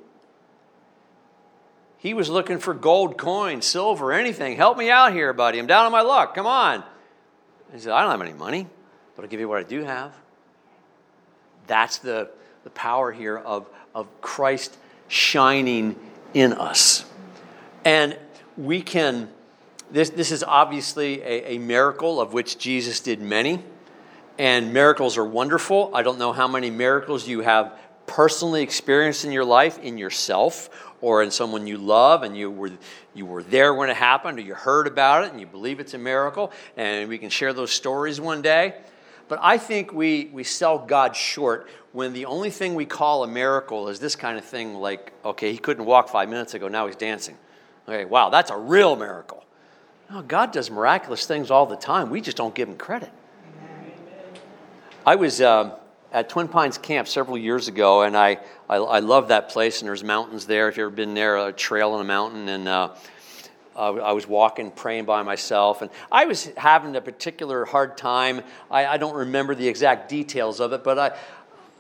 He 1.97 2.15
was 2.15 2.31
looking 2.31 2.61
for 2.61 2.75
gold 2.75 3.19
coins, 3.19 3.67
silver, 3.67 4.13
anything. 4.13 4.55
Help 4.55 4.79
me 4.79 4.89
out 4.89 5.13
here, 5.13 5.33
buddy. 5.33 5.59
I'm 5.59 5.67
down 5.67 5.85
on 5.85 5.91
my 5.91 6.03
luck. 6.03 6.37
Come 6.37 6.47
on. 6.47 6.85
He 7.73 7.81
said, 7.81 7.91
I 7.91 8.03
don't 8.03 8.13
have 8.13 8.23
any 8.23 8.35
money, 8.35 8.69
but 9.17 9.25
I'll 9.25 9.29
give 9.29 9.41
you 9.41 9.49
what 9.49 9.59
I 9.59 9.65
do 9.65 9.83
have. 9.83 10.15
That's 11.67 11.99
the, 11.99 12.31
the 12.63 12.71
power 12.71 13.11
here 13.11 13.37
of 13.37 13.67
of 13.95 14.07
Christ 14.21 14.77
shining 15.09 15.97
in 16.35 16.53
us. 16.53 17.05
And 17.85 18.17
we 18.57 18.83
can, 18.83 19.29
this, 19.91 20.11
this 20.11 20.31
is 20.33 20.43
obviously 20.43 21.23
a, 21.23 21.55
a 21.55 21.59
miracle 21.59 22.21
of 22.21 22.33
which 22.33 22.59
Jesus 22.59 23.01
did 23.01 23.21
many. 23.21 23.63
And 24.39 24.73
miracles 24.73 25.17
are 25.17 25.25
wonderful. 25.25 25.91
I 25.95 26.03
don't 26.03 26.19
know 26.19 26.33
how 26.33 26.47
many 26.47 26.71
miracles 26.71 27.27
you 27.27 27.41
have 27.41 27.77
personally 28.07 28.63
experienced 28.63 29.25
in 29.25 29.33
your 29.33 29.45
life, 29.45 29.79
in 29.79 29.99
yourself, 29.99 30.71
or 31.01 31.23
in 31.23 31.31
someone 31.31 31.67
you 31.67 31.77
love, 31.77 32.23
and 32.23 32.37
you 32.37 32.51
were, 32.51 32.71
you 33.15 33.27
were 33.27 33.43
there 33.43 33.75
when 33.75 33.91
it 33.91 33.97
happened, 33.97 34.39
or 34.39 34.43
you 34.43 34.55
heard 34.55 34.87
about 34.87 35.25
it 35.25 35.31
and 35.31 35.41
you 35.41 35.47
believe 35.47 35.79
it's 35.79 35.95
a 35.95 35.99
miracle, 35.99 36.53
and 36.77 37.09
we 37.09 37.19
can 37.19 37.31
share 37.31 37.53
those 37.53 37.71
stories 37.71 38.21
one 38.21 38.43
day. 38.43 38.75
But 39.29 39.39
I 39.43 39.59
think 39.59 39.93
we, 39.93 40.31
we 40.33 40.43
sell 40.43 40.79
God 40.79 41.15
short 41.15 41.69
when 41.93 42.13
the 42.13 42.27
only 42.27 42.51
thing 42.51 42.75
we 42.75 42.85
call 42.85 43.25
a 43.25 43.29
miracle 43.29 43.89
is 43.89 43.99
this 43.99 44.17
kind 44.17 44.39
of 44.39 44.45
thing 44.45 44.75
like, 44.75 45.13
okay, 45.25 45.53
he 45.53 45.59
couldn't 45.59 45.85
walk 45.85 46.09
five 46.09 46.29
minutes 46.29 46.55
ago, 46.55 46.69
now 46.69 46.87
he's 46.87 46.97
dancing. 46.97 47.37
Okay, 47.89 48.05
wow, 48.05 48.29
that's 48.29 48.51
a 48.51 48.57
real 48.57 48.97
miracle. 48.97 49.45
No, 50.11 50.23
God 50.23 50.53
does 50.53 50.71
miraculous 50.71 51.27
things 51.27 51.51
all 51.51 51.67
the 51.67 51.77
time. 51.77 52.11
We 52.11 52.21
just 52.21 52.37
don't 52.37 52.55
give 52.55 52.69
him 52.69 52.77
credit. 52.77 53.11
I 55.07 55.17
was 55.17 55.41
uh, 55.41 55.77
at 56.13 56.29
Twin 56.29 56.49
Pines 56.49 56.77
Camp 56.77 57.09
several 57.09 57.39
years 57.39 57.69
ago, 57.69 58.03
and 58.03 58.17
I, 58.17 58.41
I, 58.69 58.77
I, 58.77 58.99
love 58.99 59.29
that 59.29 59.49
place, 59.49 59.81
and 59.81 59.89
there's 59.89 60.05
mountains 60.05 60.47
there. 60.47 60.69
If 60.69 60.77
you've 60.77 60.87
ever 60.87 60.95
been 60.95 61.15
there, 61.15 61.37
a 61.37 61.53
trail 61.53 61.93
on 61.93 62.01
a 62.01 62.05
mountain, 62.05 62.49
and 62.49 62.69
uh, 62.69 62.95
uh, 63.77 63.95
I 63.95 64.13
was 64.13 64.27
walking, 64.27 64.71
praying 64.71 65.05
by 65.05 65.23
myself, 65.23 65.83
and 65.83 65.91
I 66.11 66.25
was 66.25 66.47
having 66.57 66.97
a 66.97 67.01
particular 67.01 67.65
hard 67.65 67.97
time. 67.97 68.43
I, 68.71 68.87
I 68.87 68.97
don't 68.97 69.15
remember 69.15 69.55
the 69.55 69.69
exact 69.69 70.09
details 70.09 70.61
of 70.61 70.73
it, 70.73 70.83
but 70.83 70.99
I, 70.99 71.19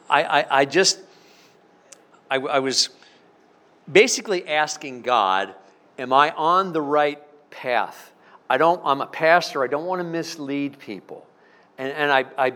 I, 0.09 0.23
I, 0.23 0.61
I 0.61 0.65
just, 0.65 1.01
I, 2.31 2.37
I 2.37 2.59
was 2.59 2.89
basically 3.91 4.47
asking 4.49 5.03
God, 5.03 5.55
Am 5.99 6.13
I 6.13 6.31
on 6.31 6.73
the 6.73 6.81
right 6.81 7.21
path? 7.51 8.13
I 8.49 8.57
don't, 8.57 8.81
I'm 8.85 9.01
a 9.01 9.07
pastor, 9.07 9.65
I 9.65 9.67
don't 9.67 9.85
want 9.85 10.01
to 10.01 10.05
mislead 10.05 10.79
people. 10.79 11.27
And, 11.77 11.93
and 11.93 12.13
I, 12.13 12.25
I, 12.39 12.53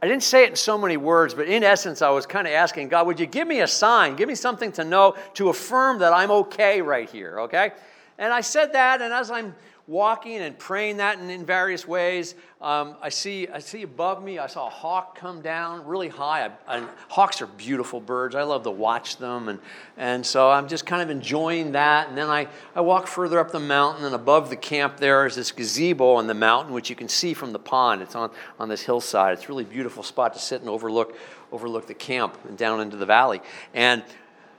I 0.00 0.08
didn't 0.08 0.22
say 0.22 0.44
it 0.44 0.50
in 0.50 0.56
so 0.56 0.78
many 0.78 0.96
words, 0.96 1.34
but 1.34 1.46
in 1.46 1.62
essence, 1.62 2.02
I 2.02 2.10
was 2.10 2.26
kind 2.26 2.46
of 2.46 2.52
asking 2.54 2.88
God, 2.88 3.06
would 3.06 3.20
you 3.20 3.26
give 3.26 3.46
me 3.46 3.60
a 3.60 3.68
sign? 3.68 4.16
Give 4.16 4.26
me 4.26 4.34
something 4.34 4.72
to 4.72 4.84
know, 4.84 5.16
to 5.34 5.50
affirm 5.50 5.98
that 6.00 6.12
I'm 6.12 6.30
okay 6.30 6.80
right 6.80 7.08
here, 7.08 7.40
okay? 7.40 7.72
And 8.18 8.32
I 8.32 8.40
said 8.40 8.72
that, 8.72 9.02
and 9.02 9.12
as 9.12 9.30
I'm 9.30 9.54
walking 9.86 10.36
and 10.36 10.56
praying 10.58 10.98
that 10.98 11.18
in, 11.18 11.28
in 11.28 11.44
various 11.44 11.86
ways, 11.86 12.34
um, 12.60 12.94
I, 13.02 13.08
see, 13.08 13.48
I 13.48 13.58
see 13.58 13.82
above 13.82 14.22
me, 14.22 14.38
I 14.38 14.46
saw 14.46 14.68
a 14.68 14.70
hawk 14.70 15.18
come 15.18 15.40
down 15.40 15.84
really 15.86 16.08
high. 16.08 16.46
I, 16.46 16.78
I, 16.78 16.86
hawks 17.08 17.42
are 17.42 17.46
beautiful 17.46 18.00
birds. 18.00 18.34
I 18.34 18.42
love 18.42 18.62
to 18.62 18.70
watch 18.70 19.16
them. 19.16 19.48
And, 19.48 19.58
and 19.96 20.24
so 20.24 20.50
I'm 20.50 20.68
just 20.68 20.86
kind 20.86 21.02
of 21.02 21.10
enjoying 21.10 21.72
that. 21.72 22.08
And 22.08 22.16
then 22.16 22.28
I, 22.28 22.46
I 22.76 22.80
walk 22.80 23.06
further 23.08 23.40
up 23.40 23.50
the 23.50 23.60
mountain, 23.60 24.04
and 24.04 24.14
above 24.14 24.50
the 24.50 24.56
camp 24.56 24.98
there 24.98 25.26
is 25.26 25.34
this 25.34 25.50
gazebo 25.50 26.14
on 26.14 26.26
the 26.26 26.34
mountain, 26.34 26.72
which 26.72 26.88
you 26.88 26.96
can 26.96 27.08
see 27.08 27.34
from 27.34 27.52
the 27.52 27.58
pond. 27.58 28.02
It's 28.02 28.14
on, 28.14 28.30
on 28.60 28.68
this 28.68 28.82
hillside. 28.82 29.34
It's 29.34 29.44
a 29.44 29.48
really 29.48 29.64
beautiful 29.64 30.02
spot 30.02 30.34
to 30.34 30.38
sit 30.38 30.60
and 30.60 30.70
overlook, 30.70 31.16
overlook 31.50 31.86
the 31.86 31.94
camp 31.94 32.38
and 32.48 32.56
down 32.56 32.80
into 32.80 32.96
the 32.96 33.06
valley. 33.06 33.40
And 33.74 34.04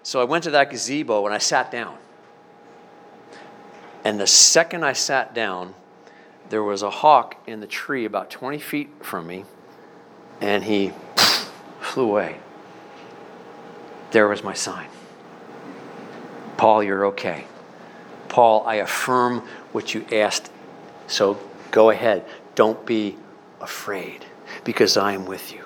so 0.03 0.19
I 0.19 0.25
went 0.25 0.43
to 0.43 0.51
that 0.51 0.69
gazebo 0.69 1.25
and 1.25 1.33
I 1.33 1.37
sat 1.37 1.71
down. 1.71 1.97
And 4.03 4.19
the 4.19 4.27
second 4.27 4.83
I 4.83 4.93
sat 4.93 5.33
down, 5.33 5.75
there 6.49 6.63
was 6.63 6.81
a 6.81 6.89
hawk 6.89 7.37
in 7.47 7.61
the 7.61 7.67
tree 7.67 8.05
about 8.05 8.29
20 8.29 8.59
feet 8.59 8.89
from 9.01 9.27
me, 9.27 9.45
and 10.41 10.63
he 10.63 10.91
flew 11.79 12.09
away. 12.09 12.39
There 14.11 14.27
was 14.27 14.43
my 14.43 14.53
sign. 14.53 14.87
Paul, 16.57 16.83
you're 16.83 17.05
okay. 17.07 17.45
Paul, 18.29 18.65
I 18.67 18.75
affirm 18.75 19.39
what 19.71 19.93
you 19.93 20.05
asked, 20.11 20.51
so 21.07 21.39
go 21.71 21.89
ahead. 21.89 22.25
Don't 22.55 22.85
be 22.85 23.17
afraid 23.61 24.25
because 24.63 24.97
I 24.97 25.13
am 25.13 25.25
with 25.25 25.53
you. 25.53 25.62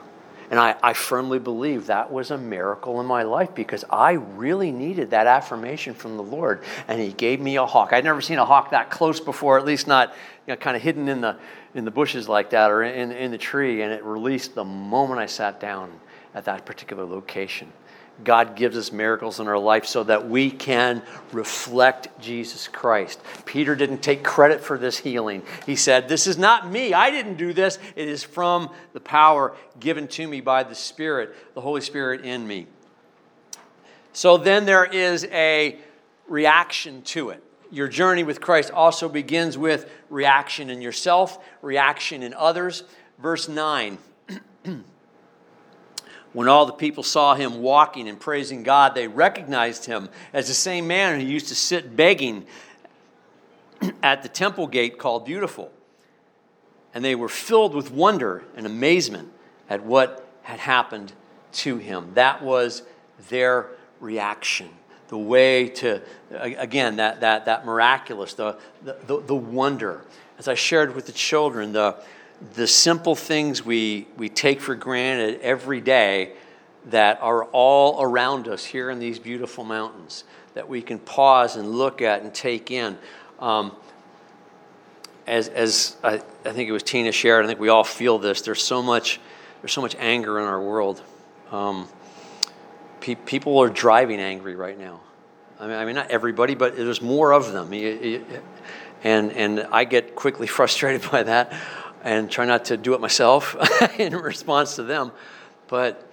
And 0.50 0.60
I, 0.60 0.76
I 0.82 0.94
firmly 0.94 1.40
believe 1.40 1.88
that 1.88 2.12
was 2.12 2.32
a 2.32 2.38
miracle 2.38 3.02
in 3.02 3.06
my 3.06 3.24
life 3.24 3.54
because 3.54 3.84
I 3.90 4.14
really 4.14 4.72
needed 4.72 5.12
that 5.12 5.28
affirmation 5.28 5.94
from 5.94 6.16
the 6.16 6.24
Lord. 6.24 6.64
And 6.88 7.02
He 7.02 7.12
gave 7.12 7.42
me 7.42 7.58
a 7.58 7.66
hawk. 7.66 7.92
I'd 7.92 8.04
never 8.04 8.22
seen 8.22 8.38
a 8.40 8.46
hawk 8.46 8.72
that 8.72 8.90
close 8.90 9.20
before, 9.20 9.58
at 9.58 9.66
least 9.66 9.88
not 9.88 10.14
you 10.46 10.54
know, 10.54 10.56
kind 10.56 10.78
of 10.78 10.82
hidden 10.82 11.10
in 11.10 11.22
the, 11.22 11.38
in 11.76 11.84
the 11.84 11.92
bushes 11.92 12.30
like 12.30 12.52
that 12.52 12.72
or 12.72 12.84
in, 12.84 13.12
in 13.12 13.32
the 13.32 13.38
tree. 13.38 13.82
And 13.82 13.92
it 13.92 14.04
released 14.04 14.56
the 14.56 14.64
moment 14.64 15.20
I 15.20 15.26
sat 15.26 15.60
down 15.60 15.92
at 16.34 16.46
that 16.46 16.66
particular 16.66 17.04
location. 17.04 17.72
God 18.24 18.56
gives 18.56 18.76
us 18.76 18.92
miracles 18.92 19.40
in 19.40 19.48
our 19.48 19.60
life 19.60 19.86
so 19.86 20.04
that 20.04 20.28
we 20.28 20.50
can 20.50 21.02
reflect 21.32 22.20
Jesus 22.20 22.68
Christ. 22.68 23.20
Peter 23.46 23.76
didn't 23.76 24.00
take 24.00 24.24
credit 24.24 24.62
for 24.62 24.78
this 24.78 24.98
healing. 24.98 25.44
He 25.66 25.76
said, 25.76 26.10
This 26.10 26.26
is 26.26 26.38
not 26.38 26.70
me. 26.70 26.94
I 26.94 27.12
didn't 27.12 27.36
do 27.36 27.54
this. 27.54 27.78
It 27.96 28.08
is 28.08 28.24
from 28.24 28.72
the 28.94 29.00
power 29.00 29.56
given 29.80 30.08
to 30.10 30.28
me 30.28 30.42
by 30.42 30.64
the 30.64 30.76
Spirit, 30.76 31.36
the 31.54 31.62
Holy 31.62 31.82
Spirit 31.82 32.22
in 32.22 32.48
me. 32.48 32.68
So 34.14 34.38
then 34.38 34.66
there 34.66 34.86
is 34.86 35.26
a 35.26 35.78
reaction 36.28 37.04
to 37.04 37.30
it. 37.30 37.44
Your 37.70 37.88
journey 37.88 38.24
with 38.24 38.42
Christ 38.42 38.72
also 38.72 39.10
begins 39.10 39.58
with 39.58 39.90
reaction 40.10 40.70
in 40.70 40.82
yourself, 40.82 41.38
reaction 41.62 42.24
in 42.24 42.34
others. 42.34 42.84
Verse 43.20 43.48
9. 43.48 43.98
When 46.34 46.48
all 46.48 46.66
the 46.66 46.74
people 46.74 47.04
saw 47.04 47.36
him 47.36 47.62
walking 47.62 48.08
and 48.08 48.20
praising 48.20 48.64
God, 48.64 48.96
they 48.96 49.08
recognized 49.08 49.86
him 49.86 50.10
as 50.34 50.48
the 50.48 50.54
same 50.54 50.88
man 50.88 51.20
who 51.20 51.26
used 51.26 51.48
to 51.48 51.56
sit 51.56 51.96
begging 51.96 52.46
at 54.04 54.24
the 54.24 54.30
temple 54.30 54.68
gate 54.68 54.98
called 54.98 55.26
Beautiful. 55.26 55.72
And 56.94 57.04
they 57.04 57.16
were 57.16 57.30
filled 57.30 57.74
with 57.76 57.92
wonder 57.92 58.44
and 58.56 58.66
amazement 58.66 59.32
at 59.70 59.84
what 59.84 60.28
had 60.44 60.60
happened 60.60 61.14
to 61.54 61.78
him. 61.78 62.12
That 62.14 62.44
was 62.44 62.84
their 63.30 63.68
reaction. 64.00 64.70
The 65.10 65.18
way 65.18 65.70
to, 65.70 66.02
again, 66.32 66.98
that, 66.98 67.22
that, 67.22 67.46
that 67.46 67.66
miraculous, 67.66 68.34
the, 68.34 68.58
the, 68.84 69.22
the 69.22 69.36
wonder. 69.36 70.04
As 70.38 70.48
I 70.48 70.54
shared 70.54 70.96
with 70.96 71.06
the 71.06 71.14
children, 71.14 71.72
the, 71.72 71.96
the 72.54 72.68
simple 72.68 73.16
things 73.16 73.66
we, 73.66 74.08
we 74.18 74.30
take 74.30 74.62
for 74.62 74.76
granted 74.76 75.40
every 75.42 75.82
day 75.82 76.34
that 76.88 77.20
are 77.22 77.46
all 77.46 78.02
around 78.02 78.48
us 78.48 78.64
here 78.64 78.90
in 78.90 79.00
these 79.00 79.20
beautiful 79.20 79.64
mountains 79.64 80.24
that 80.54 80.70
we 80.70 80.82
can 80.82 81.00
pause 81.00 81.56
and 81.56 81.70
look 81.70 82.02
at 82.02 82.22
and 82.22 82.34
take 82.34 82.72
in. 82.72 82.98
Um, 83.40 83.76
as 85.26 85.50
as 85.50 85.98
I, 86.04 86.16
I, 86.46 86.52
think 86.52 86.70
it 86.70 86.72
was 86.72 86.84
Tina 86.84 87.12
shared, 87.12 87.44
I 87.44 87.48
think 87.48 87.60
we 87.60 87.70
all 87.70 87.84
feel 87.84 88.18
this. 88.18 88.42
There's 88.42 88.64
so 88.64 88.82
much, 88.82 89.20
there's 89.62 89.74
so 89.74 89.82
much 89.82 89.96
anger 90.00 90.40
in 90.40 90.46
our 90.46 90.62
world. 90.62 91.02
Um, 91.52 91.88
pe- 93.02 93.16
people 93.16 93.60
are 93.60 93.70
driving 93.70 94.20
angry 94.20 94.56
right 94.56 94.80
now. 94.80 95.02
I 95.60 95.68
mean, 95.68 95.76
I 95.76 95.86
mean, 95.86 95.96
not 95.96 96.12
everybody, 96.12 96.56
but 96.56 96.78
there's 96.78 97.02
more 97.02 97.34
of 97.34 97.52
them. 97.52 97.74
And 99.04 99.32
and 99.34 99.68
I 99.72 99.84
get 99.84 100.16
quickly 100.16 100.48
frustrated 100.58 101.12
by 101.12 101.24
that 101.24 101.54
and 102.08 102.32
try 102.32 102.46
not 102.46 102.64
to 102.64 102.78
do 102.78 102.94
it 102.94 103.02
myself 103.02 103.54
in 104.00 104.16
response 104.16 104.78
to 104.78 104.84
them. 104.84 105.12
But 105.68 106.10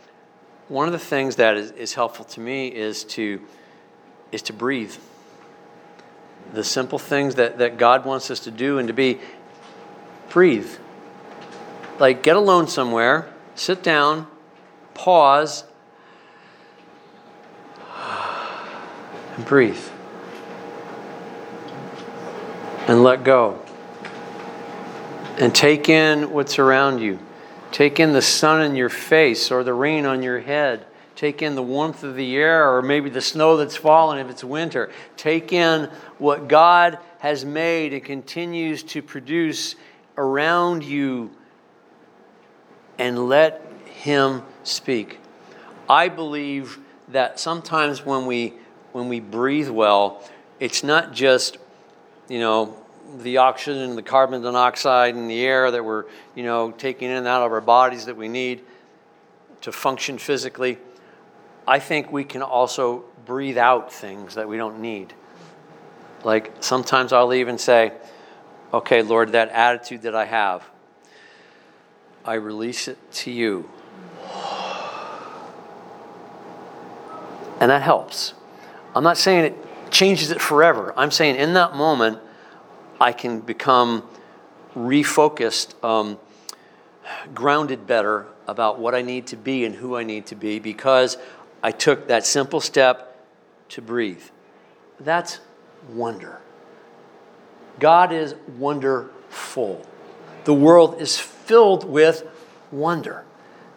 one 0.67 0.89
of 0.89 0.93
the 0.93 0.99
things 0.99 1.37
that 1.37 1.57
is, 1.57 1.71
is 1.71 1.95
helpful 1.95 2.25
to 2.25 2.41
me 2.41 2.67
is 2.67 3.05
to 3.05 3.41
is 4.33 4.43
to 4.43 4.53
breathe. 4.53 4.93
The 6.53 6.65
simple 6.65 6.99
things 6.99 7.37
that, 7.37 7.59
that 7.59 7.79
God 7.79 8.05
wants 8.05 8.29
us 8.29 8.41
to 8.41 8.51
do 8.51 8.79
and 8.79 8.89
to 8.89 8.95
be 8.95 9.21
breathe. 10.31 10.69
Like 12.01 12.25
get 12.25 12.35
alone 12.35 12.67
somewhere, 12.67 13.33
sit 13.55 13.85
down, 13.85 14.27
pause, 14.95 15.63
and 19.37 19.45
breathe. 19.45 19.79
And 22.89 23.05
let 23.05 23.23
go 23.23 23.64
and 25.39 25.55
take 25.55 25.89
in 25.89 26.31
what's 26.31 26.59
around 26.59 27.01
you. 27.01 27.19
Take 27.73 27.99
in 27.99 28.13
the 28.13 28.23
sun 28.23 28.63
in 28.63 28.77
your 28.77 28.89
face 28.89 29.51
or 29.51 29.65
the 29.65 29.75
rain 29.75 30.07
on 30.07 30.23
your 30.23 30.41
head. 30.41 30.87
Take 31.17 31.43
in 31.43 31.55
the 31.55 31.63
warmth 31.63 32.03
of 32.05 32.17
the 32.17 32.37
air 32.37 32.73
or 32.73 32.83
maybe 32.83 33.11
the 33.11 33.21
snow 33.21 33.57
that's 33.57 33.77
fallen 33.77 34.19
if 34.19 34.31
it's 34.31 34.45
winter. 34.45 34.91
Take 35.17 35.53
in 35.53 35.91
what 36.19 36.49
God 36.49 36.99
has 37.19 37.45
made 37.45 37.93
and 37.93 38.05
continues 38.05 38.83
to 38.85 39.03
produce 39.03 39.75
around 40.17 40.85
you 40.85 41.31
and 42.99 43.29
let 43.29 43.63
Him 43.87 44.43
speak. 44.63 45.19
I 45.89 46.09
believe 46.09 46.79
that 47.09 47.39
sometimes 47.41 48.05
when 48.05 48.27
we 48.27 48.55
when 48.93 49.09
we 49.09 49.19
breathe 49.19 49.69
well, 49.69 50.23
it's 50.61 50.85
not 50.85 51.13
just, 51.13 51.59
you 52.29 52.39
know, 52.39 52.77
the 53.19 53.39
oxygen 53.39 53.83
and 53.83 53.99
the 53.99 54.03
carbon 54.03 54.43
monoxide 54.43 55.17
in 55.17 55.29
the 55.29 55.45
air 55.45 55.71
that 55.71 55.85
we're, 55.85 56.05
you 56.35 56.43
know, 56.43 56.71
taking 56.73 57.11
in 57.11 57.17
and 57.17 57.27
out 57.27 57.43
of 57.43 57.53
our 57.53 57.61
bodies 57.61 58.07
that 58.07 58.17
we 58.17 58.29
need 58.29 58.63
to 59.63 59.73
function 59.73 60.19
physically, 60.19 60.79
I 61.67 61.79
think 61.79 62.13
we 62.13 62.25
can 62.25 62.43
also 62.43 63.05
breathe 63.25 63.57
out 63.59 63.93
things 63.93 64.35
that 64.35 64.49
we 64.49 64.57
don't 64.57 64.81
need. 64.81 65.15
Like 66.23 66.53
sometimes 66.61 67.13
I'll 67.13 67.33
even 67.33 67.59
say, 67.59 67.93
okay, 68.73 69.03
Lord, 69.03 69.33
that 69.33 69.51
attitude 69.51 70.03
that 70.03 70.15
I 70.15 70.25
have, 70.25 70.69
I 72.25 72.35
release 72.35 72.89
it 72.89 72.99
to 73.13 73.31
you. 73.31 73.69
And 77.61 77.71
that 77.71 77.83
helps. 77.83 78.35
I'm 78.95 79.05
not 79.05 79.17
saying 79.17 79.45
it 79.45 79.91
changes 79.91 80.31
it 80.31 80.41
forever. 80.41 80.93
I'm 80.97 81.11
saying 81.11 81.37
in 81.37 81.55
that 81.55 81.75
moment, 81.75 82.19
I 83.05 83.13
can 83.13 83.41
become 83.41 84.03
refocused, 84.75 85.75
um, 85.85 86.19
grounded 87.35 87.87
better 87.87 88.27
about 88.49 88.79
what 88.79 88.95
I 88.95 89.03
need 89.03 89.27
to 89.27 89.37
be 89.37 89.67
and 89.67 89.75
who 89.75 89.95
I 89.95 90.05
need 90.05 90.25
to 90.29 90.35
be 90.35 90.59
because 90.59 91.19
I 91.63 91.71
took 91.71 92.09
that 92.09 92.25
simple 92.25 92.63
step 92.63 93.27
to 93.69 93.83
breathe. 93.83 94.23
That's 94.99 95.41
wonder. 95.91 96.41
God 97.79 98.11
is 98.11 98.37
wonderful. 98.57 99.85
The 100.45 100.55
world 100.55 100.99
is 100.99 101.19
filled 101.19 101.85
with 101.85 102.27
wonder. 102.73 103.27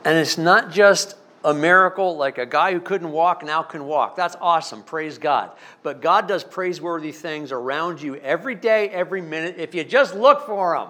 And 0.05 0.17
it's 0.17 0.37
not 0.37 0.71
just 0.71 1.16
a 1.43 1.53
miracle 1.53 2.17
like 2.17 2.37
a 2.37 2.45
guy 2.45 2.73
who 2.73 2.79
couldn't 2.79 3.11
walk 3.11 3.43
now 3.43 3.61
can 3.61 3.85
walk. 3.85 4.15
That's 4.15 4.35
awesome. 4.41 4.83
Praise 4.83 5.17
God. 5.17 5.51
But 5.83 6.01
God 6.01 6.27
does 6.27 6.43
praiseworthy 6.43 7.11
things 7.11 7.51
around 7.51 8.01
you 8.01 8.15
every 8.15 8.55
day, 8.55 8.89
every 8.89 9.21
minute, 9.21 9.55
if 9.57 9.75
you 9.75 9.83
just 9.83 10.15
look 10.15 10.45
for 10.45 10.77
them 10.77 10.89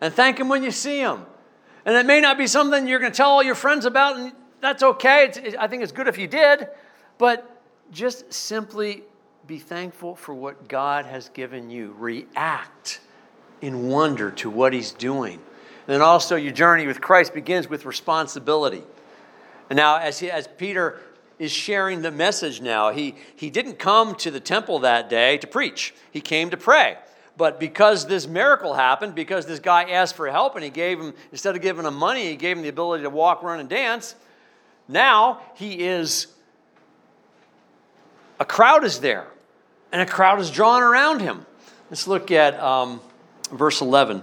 and 0.00 0.12
thank 0.12 0.38
Him 0.38 0.48
when 0.48 0.62
you 0.62 0.70
see 0.70 1.00
them. 1.00 1.24
And 1.84 1.96
it 1.96 2.06
may 2.06 2.20
not 2.20 2.38
be 2.38 2.46
something 2.46 2.86
you're 2.86 3.00
going 3.00 3.12
to 3.12 3.16
tell 3.16 3.30
all 3.30 3.42
your 3.42 3.54
friends 3.54 3.86
about, 3.86 4.16
and 4.16 4.32
that's 4.60 4.82
okay. 4.82 5.32
It's, 5.34 5.56
I 5.56 5.66
think 5.68 5.82
it's 5.82 5.92
good 5.92 6.06
if 6.06 6.18
you 6.18 6.28
did. 6.28 6.68
But 7.18 7.48
just 7.90 8.32
simply 8.32 9.02
be 9.46 9.58
thankful 9.58 10.14
for 10.14 10.34
what 10.34 10.68
God 10.68 11.06
has 11.06 11.28
given 11.30 11.70
you. 11.70 11.94
React 11.98 13.00
in 13.60 13.88
wonder 13.88 14.30
to 14.32 14.50
what 14.50 14.72
He's 14.72 14.92
doing. 14.92 15.40
And 15.88 16.02
also, 16.02 16.36
your 16.36 16.52
journey 16.52 16.86
with 16.86 17.00
Christ 17.00 17.34
begins 17.34 17.68
with 17.68 17.84
responsibility. 17.84 18.82
And 19.72 19.78
now, 19.78 19.96
as, 19.96 20.18
he, 20.18 20.30
as 20.30 20.46
Peter 20.58 21.00
is 21.38 21.50
sharing 21.50 22.02
the 22.02 22.10
message 22.10 22.60
now, 22.60 22.90
he, 22.90 23.14
he 23.34 23.48
didn't 23.48 23.78
come 23.78 24.14
to 24.16 24.30
the 24.30 24.38
temple 24.38 24.80
that 24.80 25.08
day 25.08 25.38
to 25.38 25.46
preach, 25.46 25.94
he 26.10 26.20
came 26.20 26.50
to 26.50 26.58
pray. 26.58 26.98
But 27.38 27.58
because 27.58 28.06
this 28.06 28.26
miracle 28.26 28.74
happened, 28.74 29.14
because 29.14 29.46
this 29.46 29.60
guy 29.60 29.84
asked 29.84 30.14
for 30.14 30.30
help 30.30 30.56
and 30.56 30.62
he 30.62 30.68
gave 30.68 31.00
him, 31.00 31.14
instead 31.30 31.56
of 31.56 31.62
giving 31.62 31.86
him 31.86 31.94
money, 31.94 32.28
he 32.28 32.36
gave 32.36 32.58
him 32.58 32.62
the 32.62 32.68
ability 32.68 33.04
to 33.04 33.08
walk, 33.08 33.42
run, 33.42 33.60
and 33.60 33.68
dance, 33.70 34.14
now 34.88 35.40
he 35.54 35.82
is, 35.82 36.26
a 38.38 38.44
crowd 38.44 38.84
is 38.84 39.00
there, 39.00 39.26
and 39.90 40.02
a 40.02 40.06
crowd 40.06 40.38
is 40.38 40.50
drawn 40.50 40.82
around 40.82 41.22
him. 41.22 41.46
Let's 41.88 42.06
look 42.06 42.30
at 42.30 42.60
um, 42.60 43.00
verse 43.50 43.80
11. 43.80 44.22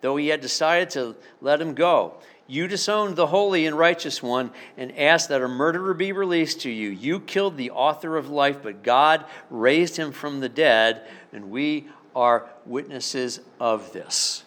though 0.00 0.16
he 0.16 0.28
had 0.28 0.40
decided 0.40 0.90
to 0.90 1.16
let 1.40 1.60
him 1.60 1.74
go. 1.74 2.14
You 2.46 2.66
disowned 2.66 3.14
the 3.14 3.28
holy 3.28 3.66
and 3.66 3.78
righteous 3.78 4.22
one 4.22 4.50
and 4.76 4.96
asked 4.98 5.28
that 5.28 5.42
a 5.42 5.48
murderer 5.48 5.94
be 5.94 6.10
released 6.10 6.62
to 6.62 6.70
you. 6.70 6.88
You 6.88 7.20
killed 7.20 7.56
the 7.56 7.70
author 7.70 8.16
of 8.16 8.28
life, 8.28 8.58
but 8.62 8.82
God 8.82 9.24
raised 9.50 9.96
him 9.96 10.10
from 10.10 10.40
the 10.40 10.48
dead, 10.48 11.06
and 11.32 11.50
we 11.50 11.88
are 12.14 12.50
witnesses 12.66 13.40
of 13.60 13.92
this. 13.92 14.42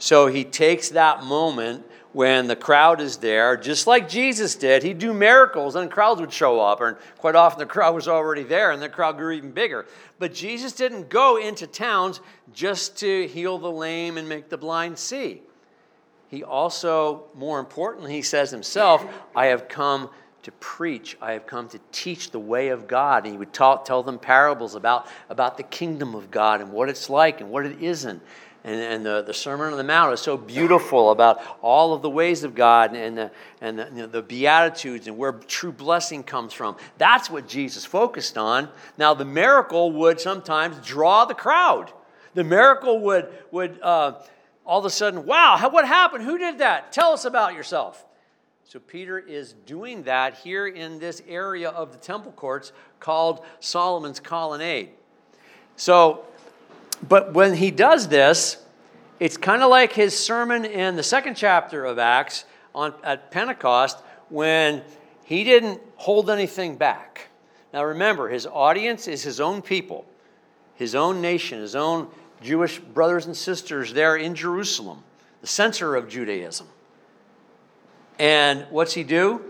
So 0.00 0.26
he 0.26 0.44
takes 0.44 0.88
that 0.88 1.22
moment 1.22 1.86
when 2.12 2.48
the 2.48 2.56
crowd 2.56 3.00
is 3.00 3.18
there, 3.18 3.56
just 3.56 3.86
like 3.86 4.08
Jesus 4.08 4.56
did, 4.56 4.82
he'd 4.82 4.98
do 4.98 5.12
miracles 5.12 5.76
and 5.76 5.90
crowds 5.90 6.20
would 6.20 6.32
show 6.32 6.60
up. 6.60 6.80
And 6.80 6.96
quite 7.18 7.36
often 7.36 7.60
the 7.60 7.66
crowd 7.66 7.94
was 7.94 8.08
already 8.08 8.42
there 8.42 8.72
and 8.72 8.82
the 8.82 8.88
crowd 8.88 9.16
grew 9.16 9.32
even 9.32 9.52
bigger. 9.52 9.86
But 10.18 10.34
Jesus 10.34 10.72
didn't 10.72 11.08
go 11.08 11.36
into 11.36 11.66
towns 11.66 12.20
just 12.52 12.96
to 12.98 13.28
heal 13.28 13.58
the 13.58 13.70
lame 13.70 14.18
and 14.18 14.28
make 14.28 14.48
the 14.48 14.58
blind 14.58 14.98
see. 14.98 15.42
He 16.28 16.42
also, 16.44 17.24
more 17.34 17.58
importantly, 17.58 18.12
he 18.12 18.22
says 18.22 18.50
himself, 18.50 19.04
I 19.34 19.46
have 19.46 19.68
come 19.68 20.10
to 20.42 20.52
preach. 20.52 21.16
I 21.20 21.32
have 21.32 21.46
come 21.46 21.68
to 21.68 21.80
teach 21.92 22.30
the 22.30 22.38
way 22.38 22.68
of 22.68 22.88
God. 22.88 23.24
And 23.24 23.32
he 23.32 23.38
would 23.38 23.52
talk, 23.52 23.84
tell 23.84 24.02
them 24.02 24.18
parables 24.18 24.74
about, 24.74 25.06
about 25.28 25.56
the 25.56 25.62
kingdom 25.64 26.14
of 26.14 26.30
God 26.30 26.60
and 26.60 26.72
what 26.72 26.88
it's 26.88 27.10
like 27.10 27.40
and 27.40 27.50
what 27.50 27.66
it 27.66 27.82
isn't. 27.82 28.22
And, 28.62 28.80
and 28.80 29.06
the, 29.06 29.22
the 29.22 29.32
Sermon 29.32 29.72
on 29.72 29.78
the 29.78 29.84
Mount 29.84 30.12
is 30.12 30.20
so 30.20 30.36
beautiful 30.36 31.10
about 31.12 31.40
all 31.62 31.94
of 31.94 32.02
the 32.02 32.10
ways 32.10 32.44
of 32.44 32.54
God 32.54 32.94
and 32.94 33.16
the, 33.16 33.30
and 33.60 33.78
the, 33.78 33.84
you 33.86 34.02
know, 34.02 34.06
the 34.06 34.22
Beatitudes 34.22 35.06
and 35.06 35.16
where 35.16 35.32
true 35.32 35.72
blessing 35.72 36.22
comes 36.22 36.52
from. 36.52 36.76
That's 36.98 37.30
what 37.30 37.48
Jesus 37.48 37.86
focused 37.86 38.36
on. 38.36 38.68
Now, 38.98 39.14
the 39.14 39.24
miracle 39.24 39.92
would 39.92 40.20
sometimes 40.20 40.76
draw 40.86 41.24
the 41.24 41.34
crowd. 41.34 41.92
The 42.34 42.44
miracle 42.44 43.00
would, 43.00 43.28
would 43.50 43.80
uh, 43.80 44.20
all 44.66 44.78
of 44.78 44.84
a 44.84 44.90
sudden, 44.90 45.24
wow, 45.24 45.58
what 45.70 45.86
happened? 45.86 46.24
Who 46.24 46.36
did 46.36 46.58
that? 46.58 46.92
Tell 46.92 47.12
us 47.12 47.24
about 47.24 47.54
yourself. 47.54 48.04
So, 48.64 48.78
Peter 48.78 49.18
is 49.18 49.54
doing 49.66 50.04
that 50.04 50.34
here 50.34 50.68
in 50.68 51.00
this 51.00 51.22
area 51.26 51.70
of 51.70 51.92
the 51.92 51.98
temple 51.98 52.30
courts 52.30 52.72
called 53.00 53.44
Solomon's 53.58 54.20
Colonnade. 54.20 54.90
So, 55.74 56.24
but 57.06 57.34
when 57.34 57.54
he 57.54 57.70
does 57.70 58.08
this, 58.08 58.56
it's 59.18 59.36
kind 59.36 59.62
of 59.62 59.70
like 59.70 59.92
his 59.92 60.18
sermon 60.18 60.64
in 60.64 60.96
the 60.96 61.02
second 61.02 61.34
chapter 61.34 61.84
of 61.84 61.98
Acts 61.98 62.44
on, 62.74 62.94
at 63.02 63.30
Pentecost 63.30 63.98
when 64.28 64.82
he 65.24 65.44
didn't 65.44 65.80
hold 65.96 66.30
anything 66.30 66.76
back. 66.76 67.28
Now 67.72 67.84
remember, 67.84 68.28
his 68.28 68.46
audience 68.46 69.06
is 69.08 69.22
his 69.22 69.40
own 69.40 69.62
people, 69.62 70.04
his 70.74 70.94
own 70.94 71.20
nation, 71.20 71.60
his 71.60 71.76
own 71.76 72.08
Jewish 72.40 72.78
brothers 72.78 73.26
and 73.26 73.36
sisters 73.36 73.92
there 73.92 74.16
in 74.16 74.34
Jerusalem, 74.34 75.04
the 75.40 75.46
center 75.46 75.94
of 75.94 76.08
Judaism. 76.08 76.66
And 78.18 78.66
what's 78.70 78.94
he 78.94 79.04
do? 79.04 79.42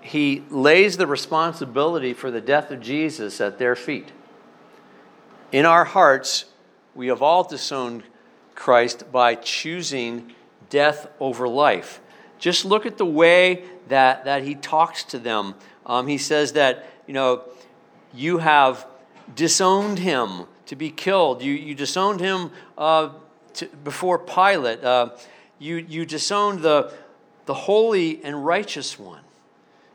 He 0.00 0.44
lays 0.50 0.96
the 0.96 1.06
responsibility 1.06 2.14
for 2.14 2.30
the 2.30 2.40
death 2.40 2.70
of 2.70 2.80
Jesus 2.80 3.40
at 3.40 3.58
their 3.58 3.76
feet. 3.76 4.12
In 5.52 5.66
our 5.66 5.84
hearts, 5.84 6.44
we 6.94 7.08
have 7.08 7.22
all 7.22 7.42
disowned 7.42 8.04
Christ 8.54 9.10
by 9.10 9.34
choosing 9.34 10.32
death 10.68 11.08
over 11.18 11.48
life. 11.48 12.00
Just 12.38 12.64
look 12.64 12.86
at 12.86 12.98
the 12.98 13.06
way 13.06 13.64
that, 13.88 14.24
that 14.24 14.44
he 14.44 14.54
talks 14.54 15.02
to 15.04 15.18
them. 15.18 15.54
Um, 15.84 16.06
he 16.06 16.18
says 16.18 16.52
that, 16.52 16.86
you 17.06 17.14
know, 17.14 17.42
you 18.14 18.38
have 18.38 18.86
disowned 19.34 19.98
him 19.98 20.46
to 20.66 20.76
be 20.76 20.90
killed. 20.90 21.42
You, 21.42 21.52
you 21.52 21.74
disowned 21.74 22.20
him 22.20 22.52
uh, 22.78 23.10
to, 23.54 23.66
before 23.66 24.18
Pilate. 24.18 24.84
Uh, 24.84 25.10
you, 25.58 25.76
you 25.76 26.06
disowned 26.06 26.60
the, 26.60 26.92
the 27.46 27.54
holy 27.54 28.22
and 28.24 28.46
righteous 28.46 28.98
one. 28.98 29.22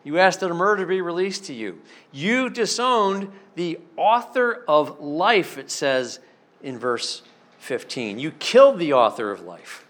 You 0.06 0.20
asked 0.20 0.40
that 0.42 0.52
a 0.52 0.54
murder 0.54 0.86
be 0.86 1.02
released 1.02 1.46
to 1.46 1.54
you. 1.54 1.82
You 2.12 2.50
disowned 2.50 3.32
the 3.56 3.80
author 3.98 4.64
of 4.68 5.02
life, 5.02 5.58
it 5.58 5.72
says 5.72 6.20
in 6.62 6.78
verse 6.78 7.24
15. 7.58 8.20
You 8.20 8.32
killed 8.32 8.78
the 8.78 8.94
author 8.94 9.32
of 9.32 9.42
life. 9.42 9.88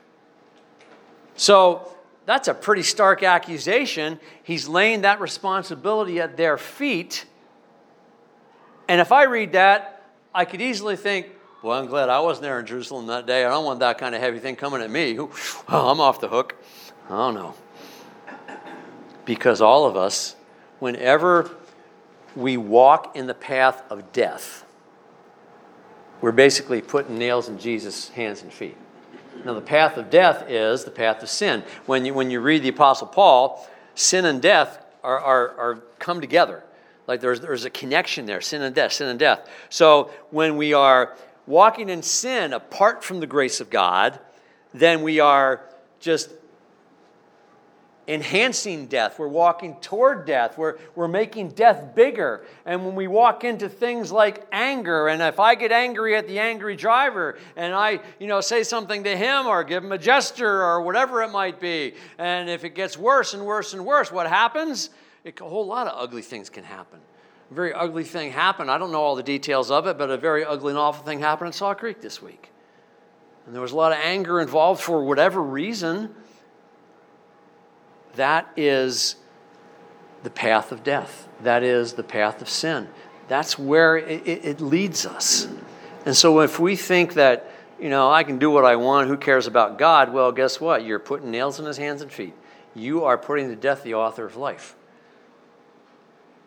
So 1.35 1.91
that's 2.25 2.47
a 2.47 2.53
pretty 2.53 2.83
stark 2.83 3.23
accusation. 3.23 4.21
He's 4.41 4.69
laying 4.69 5.01
that 5.01 5.19
responsibility 5.19 6.21
at 6.21 6.37
their 6.37 6.57
feet. 6.57 7.25
And 8.87 9.01
if 9.01 9.11
I 9.11 9.23
read 9.23 9.51
that, 9.51 10.03
I 10.33 10.45
could 10.45 10.61
easily 10.61 10.95
think, 10.95 11.27
well, 11.61 11.77
I'm 11.77 11.87
glad 11.87 12.07
I 12.07 12.21
wasn't 12.21 12.43
there 12.43 12.59
in 12.59 12.65
Jerusalem 12.65 13.07
that 13.07 13.25
day. 13.25 13.43
I 13.43 13.49
don't 13.49 13.65
want 13.65 13.81
that 13.81 13.97
kind 13.97 14.15
of 14.15 14.21
heavy 14.21 14.39
thing 14.39 14.55
coming 14.55 14.81
at 14.81 14.89
me. 14.89 15.19
Oh, 15.19 15.29
I'm 15.67 15.99
off 15.99 16.21
the 16.21 16.29
hook. 16.29 16.55
I 17.09 17.17
don't 17.17 17.33
know. 17.33 17.53
Because 19.25 19.61
all 19.61 19.85
of 19.85 19.97
us, 19.97 20.35
whenever 20.79 21.49
we 22.35 22.57
walk 22.57 23.15
in 23.15 23.27
the 23.27 23.33
path 23.33 23.83
of 23.89 24.11
death, 24.13 24.65
we're 26.21 26.31
basically 26.31 26.81
putting 26.81 27.17
nails 27.17 27.49
in 27.49 27.59
Jesus' 27.59 28.09
hands 28.09 28.41
and 28.41 28.51
feet. 28.51 28.77
Now, 29.43 29.53
the 29.53 29.61
path 29.61 29.97
of 29.97 30.09
death 30.09 30.49
is 30.49 30.85
the 30.85 30.91
path 30.91 31.21
of 31.21 31.29
sin. 31.29 31.63
When 31.85 32.05
you, 32.05 32.13
when 32.13 32.31
you 32.31 32.39
read 32.39 32.63
the 32.63 32.69
Apostle 32.69 33.07
Paul, 33.07 33.67
sin 33.93 34.25
and 34.25 34.41
death 34.41 34.83
are, 35.03 35.19
are, 35.19 35.49
are 35.57 35.75
come 35.99 36.21
together. 36.21 36.63
Like 37.07 37.21
there's, 37.21 37.39
there's 37.39 37.65
a 37.65 37.69
connection 37.69 38.25
there 38.25 38.41
sin 38.41 38.61
and 38.61 38.73
death, 38.73 38.93
sin 38.93 39.07
and 39.07 39.19
death. 39.19 39.47
So 39.69 40.11
when 40.31 40.57
we 40.57 40.73
are 40.73 41.15
walking 41.45 41.89
in 41.89 42.01
sin 42.01 42.53
apart 42.53 43.03
from 43.03 43.19
the 43.19 43.27
grace 43.27 43.61
of 43.61 43.69
God, 43.69 44.19
then 44.73 45.03
we 45.03 45.19
are 45.19 45.61
just 45.99 46.31
enhancing 48.07 48.85
death. 48.87 49.17
We're 49.17 49.27
walking 49.27 49.75
toward 49.81 50.25
death. 50.25 50.57
We're, 50.57 50.77
we're 50.95 51.07
making 51.07 51.49
death 51.49 51.95
bigger. 51.95 52.45
And 52.65 52.85
when 52.85 52.95
we 52.95 53.07
walk 53.07 53.43
into 53.43 53.67
things 53.67 54.11
like 54.11 54.45
anger, 54.51 55.07
and 55.07 55.21
if 55.21 55.39
I 55.39 55.55
get 55.55 55.71
angry 55.71 56.15
at 56.15 56.27
the 56.27 56.39
angry 56.39 56.75
driver 56.75 57.37
and 57.55 57.73
I, 57.73 57.99
you 58.19 58.27
know, 58.27 58.41
say 58.41 58.63
something 58.63 59.03
to 59.03 59.17
him 59.17 59.47
or 59.47 59.63
give 59.63 59.83
him 59.83 59.91
a 59.91 59.97
gesture 59.97 60.63
or 60.63 60.81
whatever 60.81 61.23
it 61.23 61.31
might 61.31 61.59
be, 61.59 61.95
and 62.17 62.49
if 62.49 62.63
it 62.63 62.75
gets 62.75 62.97
worse 62.97 63.33
and 63.33 63.45
worse 63.45 63.73
and 63.73 63.85
worse, 63.85 64.11
what 64.11 64.27
happens? 64.27 64.91
It, 65.23 65.39
a 65.41 65.45
whole 65.45 65.65
lot 65.65 65.87
of 65.87 65.93
ugly 65.97 66.21
things 66.21 66.49
can 66.49 66.63
happen. 66.63 66.99
A 67.49 67.53
very 67.53 67.73
ugly 67.73 68.03
thing 68.03 68.31
happened. 68.31 68.69
I 68.69 68.77
don't 68.77 68.91
know 68.91 69.01
all 69.01 69.15
the 69.15 69.23
details 69.23 69.71
of 69.71 69.87
it, 69.87 69.97
but 69.97 70.09
a 70.09 70.17
very 70.17 70.45
ugly 70.45 70.71
and 70.71 70.79
awful 70.79 71.03
thing 71.03 71.19
happened 71.19 71.47
in 71.47 71.53
Saw 71.53 71.73
Creek 71.73 72.01
this 72.01 72.21
week. 72.21 72.51
And 73.45 73.53
there 73.53 73.61
was 73.61 73.71
a 73.71 73.75
lot 73.75 73.91
of 73.91 73.99
anger 73.99 74.41
involved 74.41 74.81
for 74.81 75.03
whatever 75.03 75.41
reason 75.41 76.13
that 78.15 78.49
is 78.55 79.15
the 80.23 80.29
path 80.29 80.71
of 80.71 80.83
death. 80.83 81.27
That 81.41 81.63
is 81.63 81.93
the 81.93 82.03
path 82.03 82.41
of 82.41 82.49
sin. 82.49 82.87
That's 83.27 83.57
where 83.57 83.97
it, 83.97 84.27
it, 84.27 84.61
leads 84.61 85.05
us. 85.05 85.47
And 86.05 86.15
so 86.15 86.41
if 86.41 86.59
we 86.59 86.75
think 86.75 87.15
that, 87.15 87.49
you 87.79 87.89
know, 87.89 88.11
I 88.11 88.23
can 88.23 88.37
do 88.37 88.51
what 88.51 88.65
I 88.65 88.75
want, 88.75 89.07
who 89.07 89.17
cares 89.17 89.47
about 89.47 89.77
God? 89.77 90.13
Well, 90.13 90.31
guess 90.31 90.61
what? 90.61 90.85
You're 90.85 90.99
putting 90.99 91.31
nails 91.31 91.59
in 91.59 91.65
his 91.65 91.77
hands 91.77 92.01
and 92.01 92.11
feet. 92.11 92.33
You 92.75 93.03
are 93.03 93.17
putting 93.17 93.49
to 93.49 93.55
death 93.55 93.83
the 93.83 93.95
author 93.95 94.25
of 94.25 94.35
life. 94.35 94.75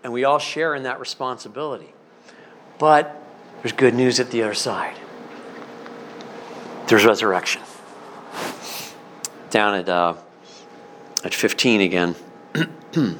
And 0.04 0.12
we 0.12 0.24
all 0.24 0.38
share 0.38 0.74
in 0.74 0.84
that 0.84 1.00
responsibility. 1.00 1.92
But 2.78 3.20
there's 3.62 3.72
good 3.72 3.94
news 3.94 4.20
at 4.20 4.30
the 4.30 4.42
other 4.42 4.54
side 4.54 4.96
there's 6.88 7.04
resurrection. 7.04 7.62
Down 9.50 9.74
at 9.74 9.88
uh, 9.88 10.14
at 11.24 11.34
15 11.34 11.80
again. 11.80 12.14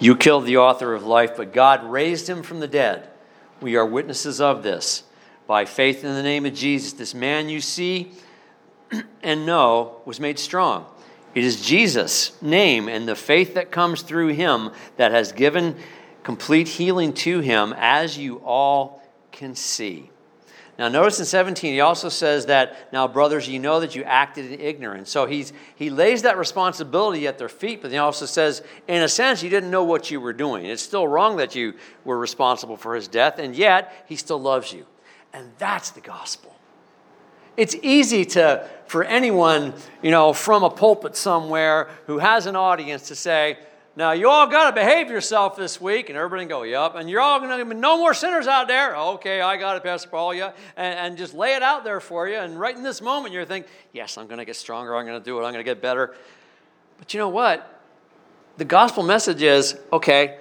you 0.00 0.16
killed 0.16 0.46
the 0.46 0.56
author 0.56 0.94
of 0.94 1.04
life, 1.04 1.36
but 1.36 1.52
God 1.52 1.84
raised 1.84 2.28
him 2.28 2.42
from 2.42 2.60
the 2.60 2.68
dead. 2.68 3.08
We 3.60 3.76
are 3.76 3.86
witnesses 3.86 4.40
of 4.40 4.62
this. 4.62 5.04
By 5.46 5.64
faith 5.64 6.04
in 6.04 6.14
the 6.14 6.22
name 6.22 6.46
of 6.46 6.54
Jesus, 6.54 6.92
this 6.92 7.14
man 7.14 7.48
you 7.48 7.60
see 7.60 8.12
and 9.22 9.46
know 9.46 10.00
was 10.04 10.20
made 10.20 10.38
strong. 10.38 10.86
It 11.34 11.44
is 11.44 11.60
Jesus' 11.60 12.40
name 12.42 12.88
and 12.88 13.06
the 13.06 13.14
faith 13.14 13.54
that 13.54 13.70
comes 13.70 14.02
through 14.02 14.28
him 14.28 14.70
that 14.96 15.12
has 15.12 15.32
given 15.32 15.76
complete 16.22 16.68
healing 16.68 17.12
to 17.14 17.40
him, 17.40 17.74
as 17.76 18.18
you 18.18 18.36
all 18.44 19.02
can 19.32 19.54
see. 19.54 20.10
Now, 20.78 20.88
notice 20.88 21.18
in 21.18 21.26
17, 21.26 21.72
he 21.72 21.80
also 21.80 22.08
says 22.08 22.46
that, 22.46 22.92
now, 22.92 23.08
brothers, 23.08 23.48
you 23.48 23.58
know 23.58 23.80
that 23.80 23.96
you 23.96 24.04
acted 24.04 24.52
in 24.52 24.60
ignorance. 24.60 25.10
So 25.10 25.26
he's, 25.26 25.52
he 25.74 25.90
lays 25.90 26.22
that 26.22 26.38
responsibility 26.38 27.26
at 27.26 27.36
their 27.36 27.48
feet, 27.48 27.82
but 27.82 27.90
he 27.90 27.96
also 27.96 28.26
says, 28.26 28.62
in 28.86 29.02
a 29.02 29.08
sense, 29.08 29.42
you 29.42 29.50
didn't 29.50 29.72
know 29.72 29.82
what 29.82 30.12
you 30.12 30.20
were 30.20 30.32
doing. 30.32 30.64
It's 30.64 30.80
still 30.80 31.08
wrong 31.08 31.38
that 31.38 31.56
you 31.56 31.74
were 32.04 32.16
responsible 32.16 32.76
for 32.76 32.94
his 32.94 33.08
death, 33.08 33.40
and 33.40 33.56
yet 33.56 34.04
he 34.08 34.14
still 34.14 34.40
loves 34.40 34.72
you. 34.72 34.86
And 35.32 35.50
that's 35.58 35.90
the 35.90 36.00
gospel. 36.00 36.54
It's 37.56 37.74
easy 37.82 38.24
to, 38.26 38.68
for 38.86 39.02
anyone, 39.02 39.74
you 40.00 40.12
know, 40.12 40.32
from 40.32 40.62
a 40.62 40.70
pulpit 40.70 41.16
somewhere 41.16 41.88
who 42.06 42.18
has 42.18 42.46
an 42.46 42.54
audience 42.54 43.08
to 43.08 43.16
say, 43.16 43.58
now, 43.98 44.12
you 44.12 44.28
all 44.28 44.46
got 44.46 44.70
to 44.70 44.80
behave 44.80 45.10
yourself 45.10 45.56
this 45.56 45.80
week. 45.80 46.08
And 46.08 46.16
everybody 46.16 46.44
go, 46.44 46.62
Yep. 46.62 46.94
And 46.94 47.10
you're 47.10 47.20
all 47.20 47.40
going 47.40 47.58
to 47.58 47.64
be 47.64 47.74
no 47.74 47.98
more 47.98 48.14
sinners 48.14 48.46
out 48.46 48.68
there. 48.68 48.96
Okay, 48.96 49.40
I 49.40 49.56
got 49.56 49.76
it, 49.76 49.82
Pastor 49.82 50.08
Paul. 50.08 50.32
Yeah. 50.32 50.52
And, 50.76 50.98
and 51.00 51.18
just 51.18 51.34
lay 51.34 51.54
it 51.54 51.64
out 51.64 51.82
there 51.82 51.98
for 51.98 52.28
you. 52.28 52.36
And 52.36 52.60
right 52.60 52.76
in 52.76 52.84
this 52.84 53.02
moment, 53.02 53.34
you're 53.34 53.44
thinking, 53.44 53.68
Yes, 53.92 54.16
I'm 54.16 54.28
going 54.28 54.38
to 54.38 54.44
get 54.44 54.54
stronger. 54.54 54.94
I'm 54.94 55.04
going 55.04 55.18
to 55.18 55.24
do 55.24 55.36
it. 55.38 55.40
I'm 55.40 55.52
going 55.52 55.64
to 55.64 55.64
get 55.64 55.82
better. 55.82 56.14
But 56.96 57.12
you 57.12 57.18
know 57.18 57.28
what? 57.28 57.82
The 58.58 58.64
gospel 58.64 59.02
message 59.02 59.42
is 59.42 59.76
okay, 59.92 60.38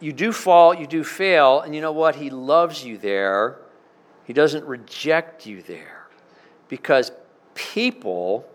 you 0.00 0.14
do 0.14 0.32
fall, 0.32 0.72
you 0.72 0.86
do 0.86 1.04
fail. 1.04 1.60
And 1.60 1.74
you 1.74 1.82
know 1.82 1.92
what? 1.92 2.16
He 2.16 2.30
loves 2.30 2.82
you 2.82 2.96
there, 2.96 3.58
He 4.24 4.32
doesn't 4.32 4.64
reject 4.64 5.44
you 5.44 5.60
there. 5.60 6.06
Because 6.68 7.12
people 7.54 8.46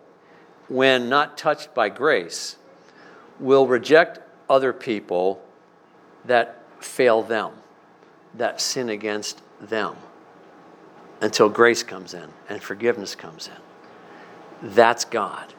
when 0.70 1.08
not 1.08 1.38
touched 1.38 1.76
by 1.76 1.90
grace, 1.90 2.56
will 3.42 3.68
reject 3.68 4.20
other 4.50 4.72
people 4.72 5.42
that 6.26 6.62
fail 6.80 7.24
them, 7.24 7.52
that 8.36 8.62
sin 8.62 8.90
against 8.90 9.42
them, 9.60 9.96
until 11.22 11.50
grace 11.50 11.84
comes 11.84 12.14
in 12.14 12.30
and 12.48 12.62
forgiveness 12.62 13.16
comes 13.16 13.48
in. 13.48 14.70
That's 14.70 15.06
God. 15.06 15.54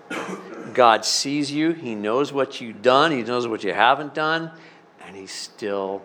God 0.75 1.05
sees 1.05 1.51
you, 1.51 1.73
He 1.73 1.95
knows 1.95 2.33
what 2.33 2.61
you've 2.61 2.83
done, 2.83 3.11
He 3.11 3.23
knows 3.23 3.49
what 3.49 3.65
you 3.65 3.73
haven't 3.73 4.15
done, 4.15 4.51
and 5.05 5.17
He 5.17 5.27
still 5.27 6.03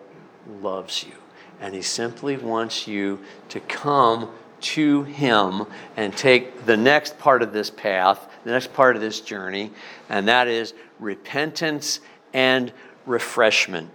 loves 0.60 1.04
you. 1.04 1.14
And 1.60 1.74
He 1.74 1.82
simply 1.82 2.36
wants 2.36 2.88
you 2.88 3.20
to 3.50 3.60
come 3.60 4.30
to 4.60 5.04
Him 5.04 5.66
and 5.96 6.16
take 6.16 6.66
the 6.66 6.76
next 6.76 7.18
part 7.18 7.42
of 7.42 7.52
this 7.52 7.70
path, 7.70 8.27
the 8.44 8.50
next 8.50 8.72
part 8.72 8.96
of 8.96 9.02
this 9.02 9.20
journey, 9.20 9.70
and 10.08 10.28
that 10.28 10.48
is 10.48 10.74
repentance 10.98 12.00
and 12.32 12.72
refreshment. 13.06 13.90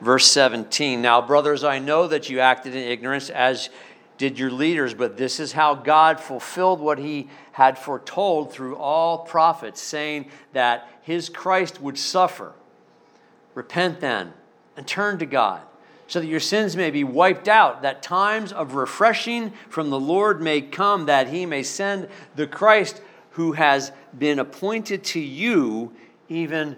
Verse 0.00 0.26
17 0.26 1.02
Now, 1.02 1.20
brothers, 1.20 1.64
I 1.64 1.78
know 1.78 2.06
that 2.06 2.30
you 2.30 2.40
acted 2.40 2.74
in 2.74 2.82
ignorance 2.82 3.30
as 3.30 3.70
did 4.18 4.38
your 4.38 4.50
leaders, 4.50 4.94
but 4.94 5.16
this 5.16 5.38
is 5.38 5.52
how 5.52 5.74
God 5.74 6.20
fulfilled 6.20 6.80
what 6.80 6.98
he 6.98 7.28
had 7.52 7.78
foretold 7.78 8.52
through 8.52 8.76
all 8.76 9.18
prophets, 9.18 9.80
saying 9.80 10.30
that 10.52 10.88
his 11.02 11.28
Christ 11.28 11.80
would 11.80 11.96
suffer. 11.96 12.52
Repent 13.54 14.00
then 14.00 14.32
and 14.76 14.86
turn 14.86 15.18
to 15.18 15.26
God, 15.26 15.62
so 16.08 16.20
that 16.20 16.26
your 16.26 16.40
sins 16.40 16.76
may 16.76 16.90
be 16.90 17.04
wiped 17.04 17.48
out, 17.48 17.82
that 17.82 18.02
times 18.02 18.52
of 18.52 18.74
refreshing 18.74 19.52
from 19.68 19.90
the 19.90 20.00
Lord 20.00 20.42
may 20.42 20.60
come, 20.60 21.06
that 21.06 21.28
he 21.28 21.46
may 21.46 21.62
send 21.62 22.08
the 22.34 22.46
Christ 22.46 23.00
who 23.38 23.52
has 23.52 23.92
been 24.18 24.40
appointed 24.40 25.04
to 25.04 25.20
you, 25.20 25.92
even 26.28 26.76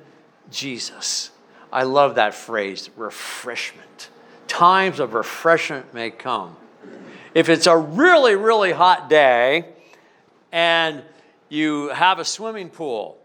Jesus. 0.51 1.31
I 1.73 1.85
love 1.85 2.17
that 2.17 2.35
phrase, 2.35 2.91
refreshment. 2.99 4.11
Times 4.47 5.01
of 5.01 5.15
refreshment 5.15 5.95
may 5.95 6.11
come. 6.11 6.55
If 7.33 7.49
it's 7.49 7.67
a 7.67 7.75
really, 7.75 8.35
really 8.35 8.73
hot 8.73 9.09
day 9.09 9.71
and 10.53 11.03
you 11.49 11.89
have 11.89 12.19
a 12.19 12.27
swimming 12.27 12.69
pool 12.69 13.17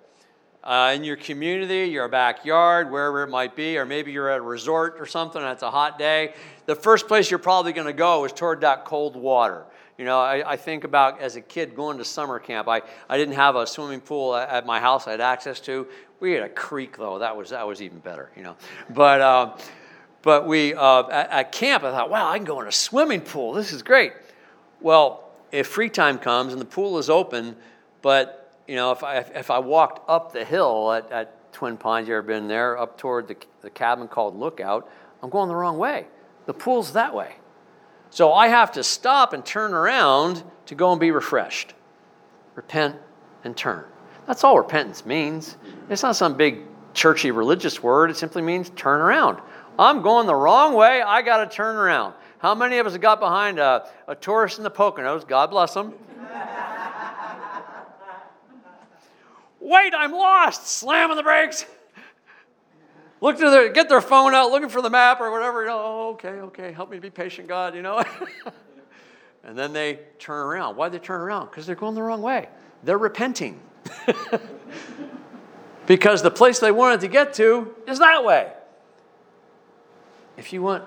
uh, 0.63 0.93
in 0.95 1.03
your 1.03 1.17
community, 1.17 1.91
your 1.91 2.07
backyard, 2.07 2.89
wherever 2.89 3.21
it 3.23 3.29
might 3.29 3.53
be, 3.53 3.77
or 3.77 3.85
maybe 3.85 4.13
you're 4.13 4.29
at 4.29 4.39
a 4.39 4.43
resort 4.43 4.95
or 4.97 5.05
something 5.05 5.41
and 5.41 5.51
it's 5.51 5.61
a 5.61 5.71
hot 5.71 5.99
day, 5.99 6.33
the 6.67 6.75
first 6.75 7.09
place 7.09 7.29
you're 7.29 7.37
probably 7.37 7.73
going 7.73 7.87
to 7.87 7.91
go 7.91 8.23
is 8.23 8.31
toward 8.31 8.61
that 8.61 8.85
cold 8.85 9.17
water. 9.17 9.65
You 9.97 10.03
know, 10.03 10.19
I, 10.19 10.51
I, 10.51 10.57
think 10.57 10.83
about 10.83 11.21
as 11.21 11.37
a 11.37 11.41
kid 11.41 11.73
going 11.73 11.99
to 11.99 12.05
summer 12.05 12.37
camp. 12.37 12.67
I, 12.67 12.81
I 13.07 13.17
didn't 13.17 13.35
have 13.35 13.55
a 13.55 13.65
swimming 13.65 14.01
pool 14.01 14.35
at, 14.35 14.49
at 14.49 14.65
my 14.65 14.79
house 14.79 15.07
I 15.07 15.11
had 15.11 15.21
access 15.21 15.61
to. 15.61 15.87
We 16.19 16.33
had 16.33 16.43
a 16.43 16.49
creek 16.49 16.97
though. 16.97 17.19
That 17.19 17.37
was 17.37 17.51
that 17.51 17.65
was 17.65 17.81
even 17.81 17.99
better, 17.99 18.29
you 18.35 18.43
know. 18.43 18.57
But 18.89 19.21
uh, 19.21 19.57
but 20.21 20.47
we 20.47 20.73
uh, 20.73 21.07
at, 21.07 21.29
at, 21.29 21.51
camp, 21.53 21.83
I 21.83 21.91
thought, 21.91 22.09
wow, 22.09 22.29
I 22.29 22.37
can 22.37 22.45
go 22.45 22.59
in 22.59 22.67
a 22.67 22.73
swimming 22.73 23.21
pool. 23.21 23.53
This 23.53 23.71
is 23.71 23.83
great. 23.83 24.11
Well, 24.81 25.29
if 25.51 25.67
free 25.67 25.89
time 25.89 26.17
comes 26.17 26.51
and 26.51 26.61
the 26.61 26.65
pool 26.65 26.97
is 26.97 27.09
open, 27.09 27.55
but 28.01 28.59
you 28.67 28.75
know, 28.75 28.91
if 28.91 29.01
I 29.01 29.19
if 29.19 29.49
I 29.49 29.59
walked 29.59 30.09
up 30.09 30.33
the 30.33 30.43
hill 30.43 30.91
at, 30.91 31.09
at 31.09 31.53
Twin 31.53 31.77
Pines, 31.77 32.09
you 32.09 32.15
ever 32.15 32.27
been 32.27 32.49
there? 32.49 32.77
Up 32.77 32.97
toward 32.97 33.29
the, 33.29 33.37
the 33.61 33.69
cabin 33.69 34.09
called 34.09 34.37
Lookout, 34.37 34.89
I'm 35.23 35.29
going 35.29 35.47
the 35.47 35.55
wrong 35.55 35.77
way. 35.77 36.07
The 36.47 36.53
pool's 36.53 36.91
that 36.93 37.15
way. 37.15 37.35
So 38.15 38.31
I 38.31 38.47
have 38.47 38.71
to 38.71 38.81
stop 38.81 39.33
and 39.33 39.45
turn 39.45 39.73
around 39.73 40.41
to 40.67 40.75
go 40.75 40.93
and 40.93 41.01
be 41.01 41.11
refreshed. 41.11 41.73
Repent 42.55 42.95
and 43.43 43.57
turn. 43.57 43.83
That's 44.25 44.45
all 44.45 44.57
repentance 44.57 45.05
means. 45.05 45.57
It's 45.89 46.01
not 46.01 46.15
some 46.15 46.37
big 46.37 46.61
churchy 46.93 47.31
religious 47.31 47.83
word. 47.83 48.09
It 48.09 48.15
simply 48.15 48.41
means 48.41 48.69
turn 48.69 49.01
around. 49.01 49.41
I'm 49.77 50.01
going 50.01 50.27
the 50.27 50.35
wrong 50.35 50.75
way. 50.75 51.01
I 51.01 51.23
got 51.23 51.43
to 51.43 51.53
turn 51.53 51.75
around. 51.75 52.13
How 52.37 52.55
many 52.55 52.77
of 52.77 52.87
us 52.87 52.93
have 52.93 53.01
got 53.01 53.19
behind 53.19 53.59
a, 53.59 53.89
a 54.07 54.15
tourist 54.15 54.59
in 54.59 54.63
the 54.63 54.71
Poconos? 54.71 55.27
God 55.27 55.49
bless 55.49 55.73
them. 55.73 55.93
Wait, 59.59 59.93
I'm 59.93 60.13
lost. 60.13 60.67
Slamming 60.67 61.17
the 61.17 61.23
brakes. 61.23 61.65
Look 63.25 63.37
to 63.37 63.49
their, 63.49 63.69
get 63.69 63.89
their 63.89 64.01
phone 64.01 64.35
out, 64.35 64.51
looking 64.51 64.69
for 64.69 64.83
the 64.83 64.89
map 64.91 65.19
or 65.19 65.31
whatever. 65.31 65.67
Oh, 65.67 66.09
okay, 66.09 66.27
okay, 66.27 66.71
help 66.71 66.91
me 66.91 66.99
be 66.99 67.09
patient, 67.09 67.47
God. 67.47 67.73
You 67.73 67.81
know. 67.81 68.03
and 69.43 69.57
then 69.57 69.73
they 69.73 69.97
turn 70.19 70.45
around. 70.45 70.75
Why 70.75 70.89
they 70.89 70.99
turn 70.99 71.21
around? 71.21 71.47
Because 71.47 71.65
they're 71.65 71.75
going 71.75 71.95
the 71.95 72.03
wrong 72.03 72.21
way. 72.21 72.49
They're 72.83 72.99
repenting. 72.99 73.59
because 75.87 76.21
the 76.21 76.29
place 76.29 76.59
they 76.59 76.71
wanted 76.71 77.01
to 77.01 77.07
get 77.07 77.33
to 77.33 77.73
is 77.87 77.97
that 77.97 78.23
way. 78.23 78.51
If 80.37 80.53
you 80.53 80.61
want 80.61 80.83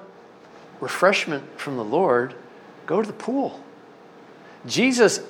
refreshment 0.79 1.59
from 1.59 1.77
the 1.77 1.85
Lord, 1.85 2.37
go 2.87 3.03
to 3.03 3.07
the 3.09 3.15
pool. 3.15 3.61
Jesus 4.65 5.23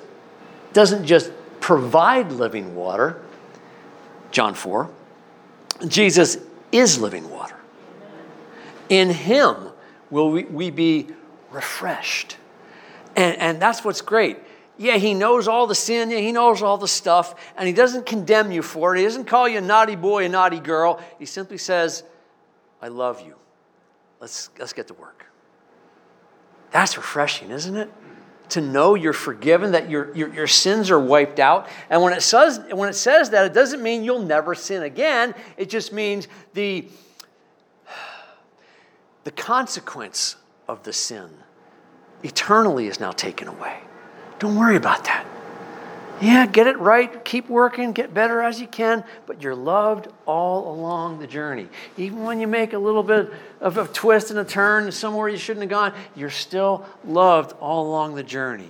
doesn't 0.73 1.07
just 1.07 1.31
provide 1.59 2.31
living 2.31 2.75
water, 2.75 3.19
John 4.29 4.53
4. 4.53 4.91
Jesus 5.87 6.37
is 6.71 6.99
living 6.99 7.29
water. 7.29 7.55
In 8.89 9.09
Him 9.09 9.55
will 10.09 10.31
we, 10.31 10.43
we 10.45 10.71
be 10.71 11.07
refreshed. 11.51 12.37
And, 13.15 13.37
and 13.37 13.61
that's 13.61 13.83
what's 13.83 14.01
great 14.01 14.37
yeah, 14.79 14.95
he 14.95 15.13
knows 15.13 15.49
all 15.49 15.67
the 15.67 15.75
sin, 15.75 16.09
yeah, 16.09 16.19
he 16.19 16.31
knows 16.31 16.61
all 16.61 16.77
the 16.77 16.87
stuff, 16.87 17.35
and 17.57 17.67
he 17.67 17.73
doesn't 17.73 18.05
condemn 18.05 18.49
you 18.49 18.61
for 18.61 18.95
it. 18.95 18.99
He 18.99 19.03
doesn't 19.03 19.25
call 19.25 19.45
you 19.45 19.57
a 19.57 19.61
naughty 19.61 19.97
boy, 19.97 20.23
a 20.23 20.29
naughty 20.29 20.61
girl. 20.61 21.03
He 21.19 21.25
simply 21.25 21.57
says, 21.57 22.05
I 22.81 22.87
love 22.87 23.19
you. 23.19 23.35
Let's, 24.21 24.49
let's 24.57 24.71
get 24.71 24.87
to 24.87 24.93
work. 24.93 25.25
That's 26.71 26.95
refreshing, 26.95 27.51
isn't 27.51 27.75
it? 27.75 27.91
To 28.49 28.61
know 28.61 28.95
you're 28.95 29.13
forgiven, 29.13 29.73
that 29.73 29.89
your, 29.89 30.15
your, 30.15 30.33
your 30.33 30.47
sins 30.47 30.89
are 30.89 30.99
wiped 30.99 31.39
out. 31.39 31.67
And 31.89 32.01
when 32.01 32.13
it, 32.13 32.21
says, 32.21 32.59
when 32.71 32.89
it 32.89 32.93
says 32.93 33.29
that, 33.29 33.45
it 33.45 33.53
doesn't 33.53 33.81
mean 33.81 34.03
you'll 34.03 34.23
never 34.23 34.55
sin 34.55 34.83
again. 34.83 35.35
It 35.55 35.69
just 35.69 35.93
means 35.93 36.27
the, 36.53 36.87
the 39.23 39.31
consequence 39.31 40.35
of 40.67 40.83
the 40.83 40.93
sin 40.93 41.29
eternally 42.23 42.87
is 42.87 42.99
now 42.99 43.11
taken 43.11 43.47
away. 43.47 43.79
Don't 44.39 44.55
worry 44.55 44.75
about 44.75 45.03
that. 45.05 45.25
Yeah, 46.21 46.45
get 46.45 46.67
it 46.67 46.77
right, 46.79 47.23
keep 47.23 47.47
working, 47.47 47.93
get 47.93 48.13
better 48.13 48.41
as 48.41 48.59
you 48.59 48.67
can, 48.67 49.05
but 49.25 49.41
you're 49.41 49.55
loved 49.55 50.09
all 50.25 50.73
along 50.73 51.19
the 51.19 51.27
journey. 51.27 51.69
Even 51.97 52.23
when 52.23 52.41
you 52.41 52.47
make 52.47 52.73
a 52.73 52.77
little 52.77 53.03
bit 53.03 53.31
of 53.61 53.77
a 53.77 53.87
twist 53.87 54.29
and 54.29 54.39
a 54.39 54.43
turn 54.43 54.91
somewhere 54.91 55.29
you 55.29 55.37
shouldn't 55.37 55.63
have 55.63 55.69
gone, 55.69 55.93
you're 56.15 56.29
still 56.29 56.85
loved 57.05 57.53
all 57.61 57.87
along 57.87 58.15
the 58.15 58.23
journey. 58.23 58.69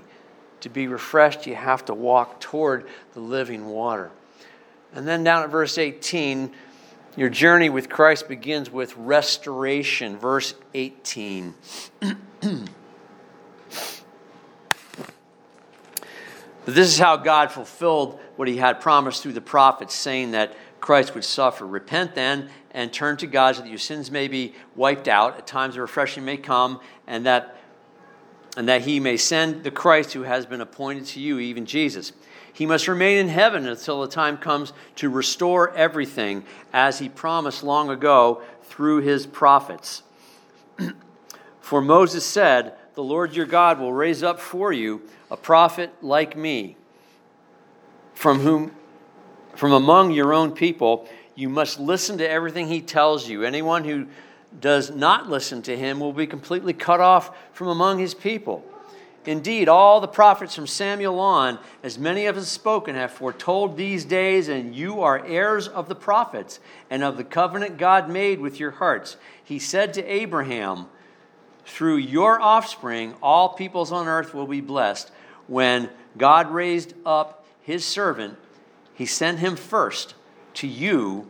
To 0.62 0.70
be 0.70 0.88
refreshed, 0.88 1.48
you 1.48 1.56
have 1.56 1.86
to 1.86 1.94
walk 1.94 2.40
toward 2.40 2.86
the 3.14 3.20
living 3.20 3.66
water. 3.66 4.12
And 4.94 5.08
then 5.08 5.24
down 5.24 5.44
at 5.44 5.50
verse 5.50 5.78
18, 5.78 6.52
your 7.16 7.30
journey 7.30 7.70
with 7.70 7.90
Christ 7.90 8.28
begins 8.28 8.70
with 8.70 8.96
restoration. 8.98 10.18
Verse 10.18 10.54
18. 10.74 11.54
this 16.70 16.88
is 16.88 17.00
how 17.00 17.18
God 17.18 17.52
fulfilled 17.52 18.20
what 18.36 18.48
he 18.48 18.58
had 18.58 18.82
promised 18.82 19.24
through 19.24 19.34
the 19.34 19.42
prophets, 19.42 19.96
saying 19.96 20.32
that 20.32 20.56
Christ 20.80 21.16
would 21.16 21.24
suffer. 21.24 21.66
Repent 21.66 22.16
then 22.16 22.50
and 22.72 22.92
turn 22.92 23.18
to 23.18 23.28
God 23.28 23.56
so 23.56 23.62
that 23.62 23.70
your 23.70 23.78
sins 23.78 24.12
may 24.12 24.28
be 24.28 24.54
wiped 24.76 25.08
out. 25.08 25.38
At 25.38 25.48
times 25.48 25.76
of 25.76 25.82
refreshing 25.82 26.26
may 26.26 26.38
come, 26.38 26.80
and 27.08 27.26
that, 27.26 27.58
and 28.58 28.68
that 28.68 28.82
he 28.82 29.00
may 29.00 29.18
send 29.18 29.64
the 29.64 29.72
Christ 29.72 30.14
who 30.14 30.24
has 30.24 30.46
been 30.46 30.62
appointed 30.62 31.06
to 31.08 31.20
you, 31.20 31.40
even 31.40 31.66
Jesus. 31.66 32.12
He 32.52 32.66
must 32.66 32.88
remain 32.88 33.18
in 33.18 33.30
heaven 33.30 33.68
until 33.68 34.02
the 34.02 34.08
time 34.08 34.38
comes 34.38 34.74
to 34.98 35.10
restore 35.10 35.74
everything, 35.76 36.44
as 36.74 37.00
he 37.00 37.08
promised 37.08 37.64
long 37.64 37.90
ago 37.90 38.42
through 38.64 39.02
his 39.02 39.26
prophets. 39.26 40.04
For 41.62 41.82
Moses 41.82 42.26
said, 42.26 42.76
The 43.00 43.06
Lord 43.06 43.34
your 43.34 43.46
God 43.46 43.80
will 43.80 43.94
raise 43.94 44.24
up 44.24 44.42
for 44.42 44.74
you 44.74 45.02
a 45.32 45.38
prophet 45.38 45.90
like 46.02 46.36
me, 46.36 46.76
from 48.14 48.42
whom 48.42 48.74
from 49.56 49.72
among 49.72 50.12
your 50.12 50.34
own 50.34 50.52
people, 50.52 51.08
you 51.34 51.48
must 51.48 51.80
listen 51.80 52.18
to 52.18 52.30
everything 52.30 52.68
he 52.68 52.82
tells 52.82 53.30
you. 53.30 53.44
Anyone 53.46 53.86
who 53.86 54.08
does 54.60 54.92
not 54.92 55.30
listen 55.30 55.62
to 55.62 55.78
him 55.78 56.02
will 56.02 56.12
be 56.12 56.28
completely 56.28 56.74
cut 56.74 57.00
off 57.00 57.34
from 57.54 57.70
among 57.70 58.00
his 58.00 58.14
people. 58.14 58.66
Indeed, 59.26 59.70
all 59.70 60.02
the 60.02 60.08
prophets 60.10 60.54
from 60.54 60.68
Samuel 60.68 61.22
on, 61.22 61.58
as 61.82 61.98
many 61.98 62.26
of 62.26 62.36
us 62.36 62.50
spoken, 62.50 62.96
have 62.96 63.12
foretold 63.12 63.78
these 63.78 64.04
days, 64.04 64.50
and 64.50 64.76
you 64.76 65.00
are 65.00 65.26
heirs 65.26 65.70
of 65.70 65.88
the 65.88 65.96
prophets 65.96 66.60
and 66.90 67.02
of 67.02 67.16
the 67.16 67.24
covenant 67.24 67.78
God 67.78 68.10
made 68.10 68.42
with 68.42 68.60
your 68.60 68.72
hearts. 68.72 69.16
He 69.42 69.58
said 69.58 69.94
to 69.94 70.04
Abraham, 70.04 70.88
Through 71.70 71.98
your 71.98 72.42
offspring, 72.42 73.14
all 73.22 73.50
peoples 73.50 73.92
on 73.92 74.08
earth 74.08 74.34
will 74.34 74.48
be 74.48 74.60
blessed 74.60 75.12
when 75.48 75.90
God 76.18 76.52
raised 76.52 76.94
up 77.06 77.46
his 77.62 77.86
servant, 77.86 78.38
He 78.96 79.06
sent 79.06 79.40
him 79.40 79.56
first 79.56 80.16
to 80.56 80.68
you 80.68 81.30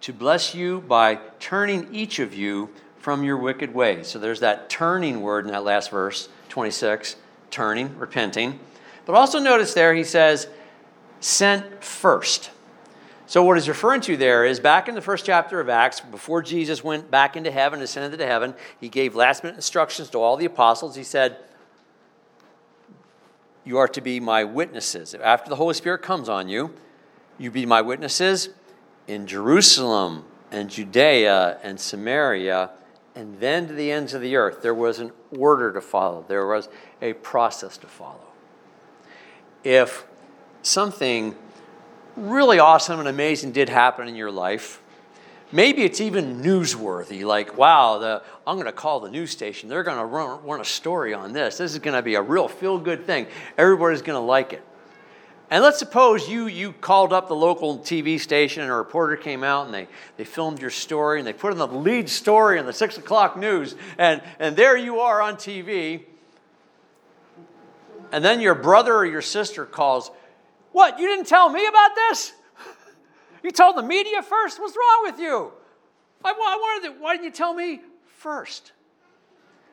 to 0.00 0.12
bless 0.12 0.54
you 0.54 0.80
by 0.80 1.20
turning 1.38 1.94
each 1.94 2.18
of 2.18 2.34
you 2.34 2.68
from 2.98 3.22
your 3.22 3.36
wicked 3.36 3.72
ways. 3.72 4.08
So 4.08 4.18
there's 4.18 4.40
that 4.40 4.68
turning 4.68 5.22
word 5.22 5.46
in 5.46 5.52
that 5.52 5.64
last 5.64 5.90
verse, 5.90 6.28
26, 6.48 7.16
turning, 7.52 7.96
repenting. 7.96 8.58
But 9.04 9.14
also 9.14 9.38
notice 9.38 9.72
there 9.72 9.94
he 9.94 10.04
says, 10.04 10.48
sent 11.20 11.82
first. 11.82 12.50
So, 13.28 13.42
what 13.42 13.56
he's 13.56 13.68
referring 13.68 14.02
to 14.02 14.16
there 14.16 14.44
is 14.44 14.60
back 14.60 14.88
in 14.88 14.94
the 14.94 15.00
first 15.00 15.26
chapter 15.26 15.58
of 15.58 15.68
Acts, 15.68 15.98
before 15.98 16.42
Jesus 16.42 16.84
went 16.84 17.10
back 17.10 17.36
into 17.36 17.50
heaven, 17.50 17.82
ascended 17.82 18.12
into 18.12 18.26
heaven, 18.26 18.54
he 18.80 18.88
gave 18.88 19.16
last 19.16 19.42
minute 19.42 19.56
instructions 19.56 20.10
to 20.10 20.18
all 20.18 20.36
the 20.36 20.44
apostles. 20.44 20.94
He 20.94 21.02
said, 21.02 21.36
You 23.64 23.78
are 23.78 23.88
to 23.88 24.00
be 24.00 24.20
my 24.20 24.44
witnesses. 24.44 25.12
After 25.14 25.50
the 25.50 25.56
Holy 25.56 25.74
Spirit 25.74 26.02
comes 26.02 26.28
on 26.28 26.48
you, 26.48 26.72
you 27.36 27.50
be 27.50 27.66
my 27.66 27.82
witnesses 27.82 28.50
in 29.08 29.26
Jerusalem 29.26 30.24
and 30.52 30.70
Judea 30.70 31.58
and 31.64 31.80
Samaria 31.80 32.70
and 33.16 33.40
then 33.40 33.66
to 33.66 33.72
the 33.72 33.90
ends 33.90 34.14
of 34.14 34.20
the 34.20 34.36
earth. 34.36 34.62
There 34.62 34.74
was 34.74 35.00
an 35.00 35.10
order 35.36 35.72
to 35.72 35.80
follow, 35.80 36.24
there 36.28 36.46
was 36.46 36.68
a 37.02 37.14
process 37.14 37.76
to 37.78 37.86
follow. 37.88 38.20
If 39.64 40.06
something 40.62 41.34
really 42.16 42.58
awesome 42.58 42.98
and 42.98 43.08
amazing 43.08 43.52
did 43.52 43.68
happen 43.68 44.08
in 44.08 44.16
your 44.16 44.30
life, 44.30 44.80
maybe 45.52 45.82
it's 45.82 46.00
even 46.00 46.42
newsworthy 46.42 47.24
like 47.24 47.56
wow 47.56 47.98
the, 47.98 48.20
i'm 48.44 48.56
going 48.56 48.66
to 48.66 48.72
call 48.72 48.98
the 48.98 49.08
news 49.08 49.30
station 49.30 49.68
they're 49.68 49.84
going 49.84 49.96
to 49.96 50.04
run, 50.04 50.44
run 50.44 50.60
a 50.60 50.64
story 50.64 51.14
on 51.14 51.32
this 51.32 51.58
this 51.58 51.72
is 51.72 51.78
going 51.78 51.94
to 51.94 52.02
be 52.02 52.16
a 52.16 52.20
real 52.20 52.48
feel 52.48 52.80
good 52.80 53.06
thing 53.06 53.28
everybody's 53.56 54.02
going 54.02 54.20
to 54.20 54.26
like 54.26 54.52
it 54.52 54.66
and 55.48 55.62
let's 55.62 55.78
suppose 55.78 56.28
you, 56.28 56.48
you 56.48 56.72
called 56.72 57.12
up 57.12 57.28
the 57.28 57.36
local 57.36 57.78
TV 57.78 58.18
station 58.18 58.62
and 58.62 58.70
a 58.70 58.74
reporter 58.74 59.16
came 59.16 59.44
out 59.44 59.66
and 59.66 59.74
they, 59.74 59.86
they 60.16 60.24
filmed 60.24 60.60
your 60.60 60.70
story 60.70 61.20
and 61.20 61.26
they 61.26 61.32
put 61.32 61.52
in 61.52 61.58
the 61.58 61.68
lead 61.68 62.08
story 62.08 62.58
in 62.58 62.66
the 62.66 62.72
six 62.72 62.98
o'clock 62.98 63.36
news. 63.36 63.76
And, 63.96 64.22
and 64.40 64.56
there 64.56 64.76
you 64.76 64.98
are 65.00 65.22
on 65.22 65.36
TV. 65.36 66.02
And 68.10 68.24
then 68.24 68.40
your 68.40 68.56
brother 68.56 68.92
or 68.96 69.06
your 69.06 69.22
sister 69.22 69.64
calls, 69.64 70.10
What? 70.76 71.00
You 71.00 71.06
didn't 71.06 71.26
tell 71.26 71.48
me 71.48 71.66
about 71.66 71.94
this? 71.94 72.34
You 73.42 73.50
told 73.50 73.78
the 73.78 73.82
media 73.82 74.22
first? 74.22 74.60
What's 74.60 74.76
wrong 74.76 75.04
with 75.04 75.18
you? 75.18 75.50
I, 76.22 76.32
wanted 76.32 76.88
to, 76.88 77.00
why 77.00 77.14
didn't 77.14 77.24
you 77.24 77.30
tell 77.30 77.54
me 77.54 77.80
first? 78.18 78.72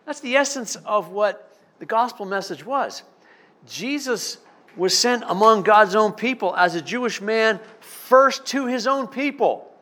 That's 0.05 0.21
the 0.21 0.37
essence 0.37 0.77
of 0.77 1.09
what 1.09 1.57
the 1.79 1.85
gospel 1.85 2.25
message 2.25 2.65
was. 2.65 3.03
Jesus 3.67 4.37
was 4.77 4.97
sent 4.97 5.25
among 5.27 5.63
God's 5.63 5.93
own 5.93 6.13
people 6.13 6.55
as 6.55 6.75
a 6.75 6.81
Jewish 6.81 7.19
man 7.19 7.59
first 7.81 8.45
to 8.45 8.67
his 8.67 8.87
own 8.87 9.07
people. 9.07 9.72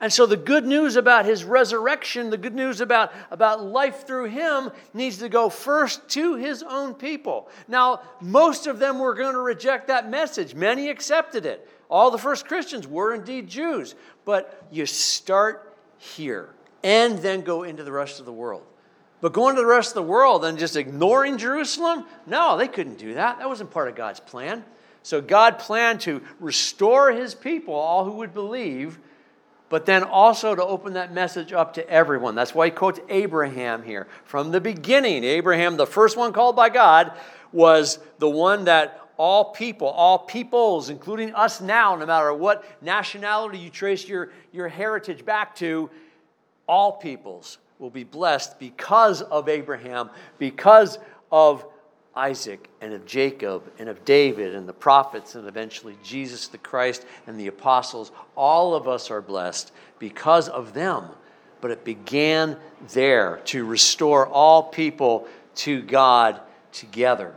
And 0.00 0.12
so 0.12 0.26
the 0.26 0.36
good 0.36 0.66
news 0.66 0.96
about 0.96 1.24
his 1.24 1.42
resurrection, 1.42 2.28
the 2.28 2.36
good 2.36 2.54
news 2.54 2.82
about, 2.82 3.12
about 3.30 3.64
life 3.64 4.06
through 4.06 4.26
him, 4.26 4.70
needs 4.92 5.18
to 5.18 5.28
go 5.30 5.48
first 5.48 6.06
to 6.10 6.34
his 6.34 6.62
own 6.62 6.92
people. 6.94 7.48
Now, 7.66 8.02
most 8.20 8.66
of 8.66 8.78
them 8.78 8.98
were 8.98 9.14
going 9.14 9.32
to 9.32 9.40
reject 9.40 9.86
that 9.86 10.10
message. 10.10 10.54
Many 10.54 10.90
accepted 10.90 11.46
it. 11.46 11.66
All 11.88 12.10
the 12.10 12.18
first 12.18 12.46
Christians 12.46 12.86
were 12.86 13.14
indeed 13.14 13.48
Jews. 13.48 13.94
But 14.26 14.66
you 14.70 14.84
start 14.84 15.74
here 15.96 16.50
and 16.84 17.18
then 17.20 17.40
go 17.40 17.62
into 17.62 17.82
the 17.82 17.92
rest 17.92 18.20
of 18.20 18.26
the 18.26 18.32
world. 18.32 18.64
But 19.22 19.32
going 19.32 19.56
to 19.56 19.62
the 19.62 19.66
rest 19.66 19.90
of 19.90 19.94
the 19.94 20.02
world 20.02 20.44
and 20.44 20.58
just 20.58 20.76
ignoring 20.76 21.38
Jerusalem? 21.38 22.04
No, 22.26 22.58
they 22.58 22.68
couldn't 22.68 22.98
do 22.98 23.14
that. 23.14 23.38
That 23.38 23.48
wasn't 23.48 23.70
part 23.70 23.88
of 23.88 23.94
God's 23.94 24.20
plan. 24.20 24.62
So 25.02 25.22
God 25.22 25.58
planned 25.58 26.02
to 26.02 26.20
restore 26.38 27.12
his 27.12 27.34
people, 27.34 27.74
all 27.74 28.04
who 28.04 28.12
would 28.12 28.34
believe, 28.34 28.98
but 29.68 29.86
then 29.86 30.02
also 30.02 30.54
to 30.54 30.64
open 30.64 30.92
that 30.94 31.12
message 31.12 31.52
up 31.52 31.74
to 31.74 31.90
everyone. 31.90 32.34
That's 32.34 32.54
why 32.54 32.66
he 32.66 32.70
quotes 32.70 33.00
Abraham 33.08 33.82
here. 33.82 34.06
From 34.24 34.50
the 34.50 34.60
beginning, 34.60 35.24
Abraham, 35.24 35.76
the 35.76 35.86
first 35.86 36.16
one 36.16 36.32
called 36.32 36.56
by 36.56 36.68
God, 36.68 37.12
was 37.52 37.98
the 38.18 38.28
one 38.28 38.64
that 38.64 39.00
all 39.16 39.52
people, 39.52 39.88
all 39.88 40.18
peoples, 40.18 40.90
including 40.90 41.34
us 41.34 41.60
now, 41.60 41.96
no 41.96 42.06
matter 42.06 42.32
what 42.34 42.64
nationality 42.82 43.58
you 43.58 43.70
trace 43.70 44.06
your, 44.06 44.30
your 44.52 44.68
heritage 44.68 45.24
back 45.24 45.56
to, 45.56 45.90
all 46.68 46.92
peoples 46.92 47.58
will 47.78 47.90
be 47.90 48.04
blessed 48.04 48.58
because 48.58 49.22
of 49.22 49.48
Abraham, 49.48 50.10
because 50.38 50.98
of 51.30 51.64
Isaac 52.16 52.68
and 52.80 52.92
of 52.94 53.04
Jacob 53.06 53.70
and 53.78 53.88
of 53.88 54.04
David 54.04 54.54
and 54.54 54.66
the 54.68 54.72
prophets 54.72 55.34
and 55.34 55.46
eventually 55.46 55.96
Jesus 56.02 56.48
the 56.48 56.58
Christ 56.58 57.04
and 57.26 57.38
the 57.38 57.46
apostles. 57.46 58.10
All 58.34 58.74
of 58.74 58.88
us 58.88 59.10
are 59.10 59.20
blessed 59.20 59.70
because 59.98 60.48
of 60.48 60.72
them. 60.72 61.04
But 61.60 61.70
it 61.70 61.84
began 61.84 62.56
there 62.92 63.40
to 63.46 63.64
restore 63.64 64.26
all 64.26 64.62
people 64.62 65.28
to 65.56 65.82
God 65.82 66.40
together. 66.72 67.34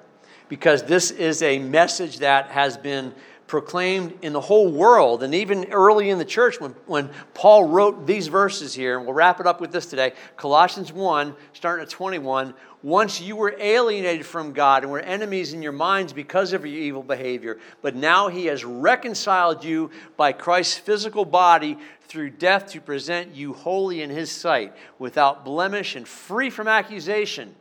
Because 0.47 0.83
this 0.83 1.11
is 1.11 1.41
a 1.41 1.59
message 1.59 2.19
that 2.19 2.47
has 2.47 2.77
been 2.77 3.13
proclaimed 3.49 4.13
in 4.21 4.31
the 4.31 4.39
whole 4.39 4.71
world. 4.71 5.23
And 5.23 5.33
even 5.33 5.73
early 5.73 6.11
in 6.11 6.19
the 6.19 6.23
church, 6.23 6.61
when, 6.61 6.71
when 6.85 7.09
Paul 7.33 7.65
wrote 7.65 8.05
these 8.05 8.27
verses 8.27 8.75
here, 8.75 8.95
and 8.95 9.05
we'll 9.05 9.15
wrap 9.15 9.39
it 9.39 9.47
up 9.47 9.59
with 9.59 9.71
this 9.71 9.87
today 9.87 10.13
Colossians 10.37 10.93
1, 10.93 11.35
starting 11.53 11.83
at 11.83 11.89
21. 11.89 12.53
Once 12.81 13.19
you 13.19 13.35
were 13.35 13.53
alienated 13.59 14.25
from 14.25 14.53
God 14.53 14.83
and 14.83 14.91
were 14.91 15.01
enemies 15.01 15.51
in 15.51 15.61
your 15.61 15.73
minds 15.73 16.13
because 16.13 16.53
of 16.53 16.65
your 16.65 16.79
evil 16.79 17.03
behavior, 17.03 17.59
but 17.81 17.93
now 17.93 18.29
he 18.29 18.45
has 18.45 18.63
reconciled 18.63 19.65
you 19.65 19.89
by 20.15 20.31
Christ's 20.31 20.77
physical 20.77 21.25
body 21.25 21.77
through 22.03 22.29
death 22.29 22.67
to 22.67 22.79
present 22.79 23.35
you 23.35 23.53
holy 23.53 24.01
in 24.01 24.09
his 24.09 24.31
sight, 24.31 24.73
without 24.97 25.43
blemish 25.43 25.95
and 25.95 26.07
free 26.07 26.49
from 26.49 26.67
accusation 26.67 27.53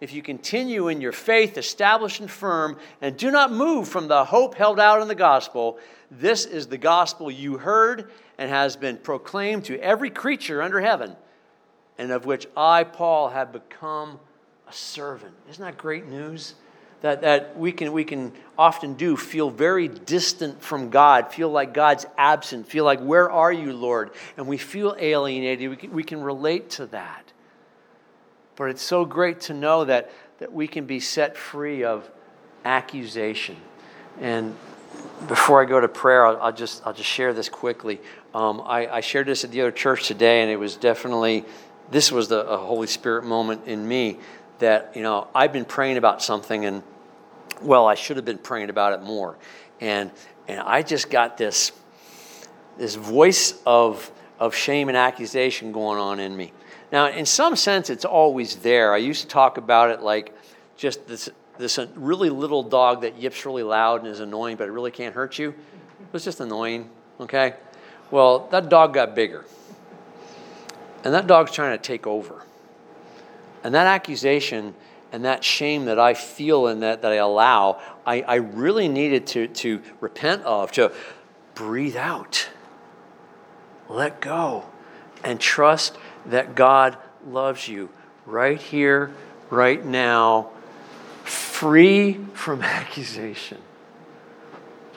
if 0.00 0.14
you 0.14 0.22
continue 0.22 0.88
in 0.88 1.00
your 1.00 1.12
faith, 1.12 1.58
established 1.58 2.20
and 2.20 2.30
firm, 2.30 2.78
and 3.00 3.16
do 3.16 3.30
not 3.30 3.52
move 3.52 3.86
from 3.88 4.08
the 4.08 4.24
hope 4.24 4.54
held 4.54 4.80
out 4.80 5.02
in 5.02 5.08
the 5.08 5.14
gospel, 5.14 5.78
this 6.10 6.46
is 6.46 6.66
the 6.66 6.78
gospel 6.78 7.30
you 7.30 7.58
heard 7.58 8.10
and 8.38 8.50
has 8.50 8.76
been 8.76 8.96
proclaimed 8.96 9.66
to 9.66 9.78
every 9.78 10.10
creature 10.10 10.62
under 10.62 10.80
heaven, 10.80 11.14
and 11.98 12.10
of 12.10 12.24
which 12.24 12.46
I, 12.56 12.84
Paul, 12.84 13.28
have 13.28 13.52
become 13.52 14.18
a 14.66 14.72
servant. 14.72 15.34
Isn't 15.50 15.64
that 15.64 15.76
great 15.76 16.06
news? 16.06 16.54
That, 17.02 17.22
that 17.22 17.58
we, 17.58 17.72
can, 17.72 17.92
we 17.92 18.04
can 18.04 18.32
often 18.58 18.92
do 18.92 19.16
feel 19.16 19.48
very 19.48 19.88
distant 19.88 20.62
from 20.62 20.90
God, 20.90 21.32
feel 21.32 21.48
like 21.48 21.72
God's 21.72 22.04
absent, 22.18 22.68
feel 22.68 22.84
like, 22.84 23.00
where 23.00 23.30
are 23.30 23.52
you, 23.52 23.72
Lord? 23.72 24.10
And 24.36 24.46
we 24.46 24.58
feel 24.58 24.94
alienated. 24.98 25.70
We 25.70 25.76
can, 25.76 25.92
we 25.92 26.04
can 26.04 26.22
relate 26.22 26.70
to 26.70 26.86
that. 26.86 27.32
But 28.60 28.68
it's 28.68 28.82
so 28.82 29.06
great 29.06 29.40
to 29.42 29.54
know 29.54 29.86
that, 29.86 30.10
that 30.38 30.52
we 30.52 30.68
can 30.68 30.84
be 30.84 31.00
set 31.00 31.34
free 31.34 31.82
of 31.82 32.06
accusation. 32.62 33.56
And 34.20 34.54
before 35.28 35.62
I 35.62 35.64
go 35.64 35.80
to 35.80 35.88
prayer, 35.88 36.26
I'll, 36.26 36.36
I'll 36.42 36.52
just, 36.52 36.86
I'll 36.86 36.92
just 36.92 37.08
share 37.08 37.32
this 37.32 37.48
quickly. 37.48 38.02
Um, 38.34 38.60
I, 38.60 38.86
I, 38.86 39.00
shared 39.00 39.28
this 39.28 39.44
at 39.44 39.50
the 39.50 39.62
other 39.62 39.70
church 39.70 40.06
today, 40.06 40.42
and 40.42 40.50
it 40.50 40.58
was 40.58 40.76
definitely, 40.76 41.46
this 41.90 42.12
was 42.12 42.28
the 42.28 42.44
Holy 42.44 42.86
Spirit 42.86 43.24
moment 43.24 43.66
in 43.66 43.88
me 43.88 44.18
that, 44.58 44.92
you 44.94 45.02
know, 45.02 45.28
I've 45.34 45.54
been 45.54 45.64
praying 45.64 45.96
about 45.96 46.22
something, 46.22 46.66
and, 46.66 46.82
well, 47.62 47.86
I 47.86 47.94
should 47.94 48.16
have 48.16 48.26
been 48.26 48.36
praying 48.36 48.68
about 48.68 48.92
it 48.92 49.00
more. 49.00 49.38
And, 49.80 50.10
and 50.48 50.60
I 50.60 50.82
just 50.82 51.08
got 51.08 51.38
this, 51.38 51.72
this 52.76 52.94
voice 52.94 53.58
of, 53.64 54.10
of 54.38 54.54
shame 54.54 54.88
and 54.88 54.98
accusation 54.98 55.72
going 55.72 55.98
on 55.98 56.20
in 56.20 56.36
me. 56.36 56.52
Now, 56.92 57.08
in 57.08 57.26
some 57.26 57.56
sense, 57.56 57.90
it's 57.90 58.04
always 58.04 58.56
there. 58.56 58.92
I 58.92 58.98
used 58.98 59.22
to 59.22 59.28
talk 59.28 59.58
about 59.58 59.90
it 59.90 60.00
like 60.00 60.36
just 60.76 61.06
this, 61.06 61.28
this 61.58 61.78
really 61.94 62.30
little 62.30 62.62
dog 62.62 63.02
that 63.02 63.16
yips 63.16 63.46
really 63.46 63.62
loud 63.62 64.00
and 64.00 64.08
is 64.08 64.20
annoying, 64.20 64.56
but 64.56 64.68
it 64.68 64.72
really 64.72 64.90
can't 64.90 65.14
hurt 65.14 65.38
you. 65.38 65.50
It 65.50 66.12
was 66.12 66.24
just 66.24 66.40
annoying, 66.40 66.90
okay? 67.20 67.54
Well, 68.10 68.48
that 68.50 68.68
dog 68.68 68.94
got 68.94 69.14
bigger. 69.14 69.44
And 71.04 71.14
that 71.14 71.26
dog's 71.26 71.52
trying 71.52 71.78
to 71.78 71.82
take 71.82 72.06
over. 72.06 72.42
And 73.62 73.74
that 73.74 73.86
accusation 73.86 74.74
and 75.12 75.24
that 75.24 75.44
shame 75.44 75.86
that 75.86 75.98
I 75.98 76.14
feel 76.14 76.66
and 76.66 76.82
that, 76.82 77.02
that 77.02 77.12
I 77.12 77.16
allow, 77.16 77.80
I, 78.06 78.22
I 78.22 78.34
really 78.36 78.88
needed 78.88 79.26
to, 79.28 79.48
to 79.48 79.82
repent 80.00 80.42
of, 80.42 80.72
to 80.72 80.92
breathe 81.54 81.96
out, 81.96 82.48
let 83.88 84.20
go, 84.20 84.64
and 85.24 85.38
trust 85.40 85.96
that 86.30 86.54
God 86.54 86.96
loves 87.26 87.68
you 87.68 87.88
right 88.26 88.60
here, 88.60 89.12
right 89.50 89.84
now, 89.84 90.50
free 91.24 92.14
from 92.34 92.62
accusation. 92.62 93.58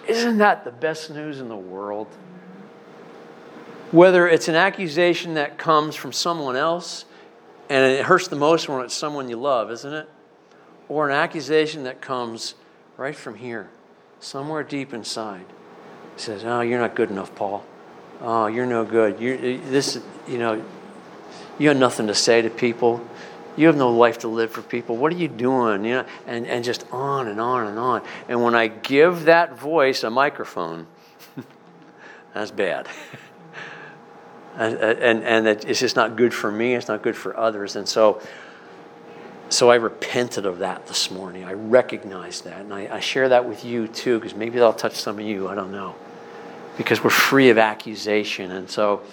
Isn't 0.08 0.40
that 0.40 0.66
the 0.66 0.72
best 0.72 1.10
news 1.10 1.40
in 1.40 1.48
the 1.48 1.56
world? 1.56 2.08
Whether 3.92 4.28
it's 4.28 4.48
an 4.48 4.56
accusation 4.56 5.36
that 5.36 5.58
comes 5.58 5.96
from 5.96 6.12
someone 6.12 6.56
else, 6.56 7.06
and 7.70 7.86
it 7.86 8.06
hurts 8.06 8.28
the 8.28 8.36
most 8.36 8.68
when 8.68 8.84
it's 8.84 8.94
someone 8.94 9.30
you 9.30 9.38
love, 9.38 9.72
isn't 9.72 9.94
it? 9.94 10.10
Or 10.90 11.10
an 11.10 11.16
accusation 11.16 11.84
that 11.84 12.02
comes 12.02 12.56
right 12.98 13.16
from 13.16 13.36
here, 13.36 13.70
somewhere 14.20 14.64
deep 14.64 14.94
inside. 14.94 15.46
Says, 16.18 16.44
Oh, 16.44 16.62
you're 16.62 16.80
not 16.80 16.96
good 16.96 17.10
enough, 17.10 17.34
Paul. 17.36 17.64
Oh, 18.22 18.48
you're 18.48 18.66
no 18.66 18.84
good. 18.84 19.20
You're, 19.20 19.38
this, 19.38 20.00
you 20.28 20.38
know, 20.38 20.64
you 21.58 21.68
have 21.70 21.78
nothing 21.78 22.08
to 22.08 22.16
say 22.16 22.42
to 22.42 22.50
people. 22.50 23.06
You 23.56 23.68
have 23.68 23.78
no 23.78 23.92
life 23.92 24.20
to 24.20 24.28
live 24.28 24.52
for 24.52 24.64
people. 24.64 24.98
What 24.98 25.14
are 25.14 25.18
you 25.18 25.28
doing? 25.28 25.86
You 25.86 25.92
know, 25.92 26.06
and, 26.26 26.48
and 26.48 26.64
just 26.64 26.86
on 26.92 27.28
and 27.28 27.40
on 27.40 27.68
and 27.68 27.78
on. 27.78 28.02
And 28.28 28.42
when 28.42 28.56
I 28.56 28.68
give 28.68 29.26
that 29.26 29.58
voice 29.58 30.04
a 30.04 30.10
microphone, 30.10 30.88
that's 32.34 32.50
bad. 32.50 32.88
and, 34.58 34.76
and, 34.76 35.24
and 35.24 35.48
it's 35.48 35.80
just 35.80 35.96
not 35.96 36.16
good 36.16 36.34
for 36.34 36.52
me. 36.52 36.74
It's 36.74 36.88
not 36.88 37.04
good 37.04 37.16
for 37.16 37.38
others. 37.38 37.76
And 37.76 37.88
so, 37.88 38.22
so 39.50 39.70
I 39.70 39.76
repented 39.76 40.48
of 40.48 40.60
that 40.60 40.88
this 40.88 41.12
morning. 41.12 41.44
I 41.44 41.54
recognized 41.54 42.46
that. 42.46 42.62
And 42.62 42.74
I, 42.74 42.96
I 42.96 43.00
share 43.00 43.30
that 43.30 43.48
with 43.48 43.64
you 43.64 43.88
too, 43.88 44.18
because 44.20 44.36
maybe 44.36 44.58
that'll 44.58 44.74
touch 44.74 44.96
some 44.96 45.20
of 45.20 45.26
you. 45.26 45.48
I 45.48 45.54
don't 45.54 45.72
know. 45.72 45.94
Because 46.76 47.04
we're 47.04 47.12
free 47.12 47.52
of 47.52 47.60
accusation. 47.60 48.50
And 48.50 48.68
so 48.68 49.04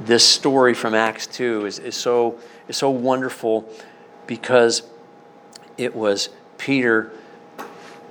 this 0.00 0.26
story 0.26 0.74
from 0.74 0.94
Acts 0.94 1.26
2 1.26 1.66
is, 1.66 1.78
is, 1.78 1.94
so, 1.94 2.38
is 2.68 2.76
so 2.76 2.90
wonderful 2.90 3.68
because 4.26 4.82
it 5.78 5.94
was 5.94 6.28
Peter 6.58 7.12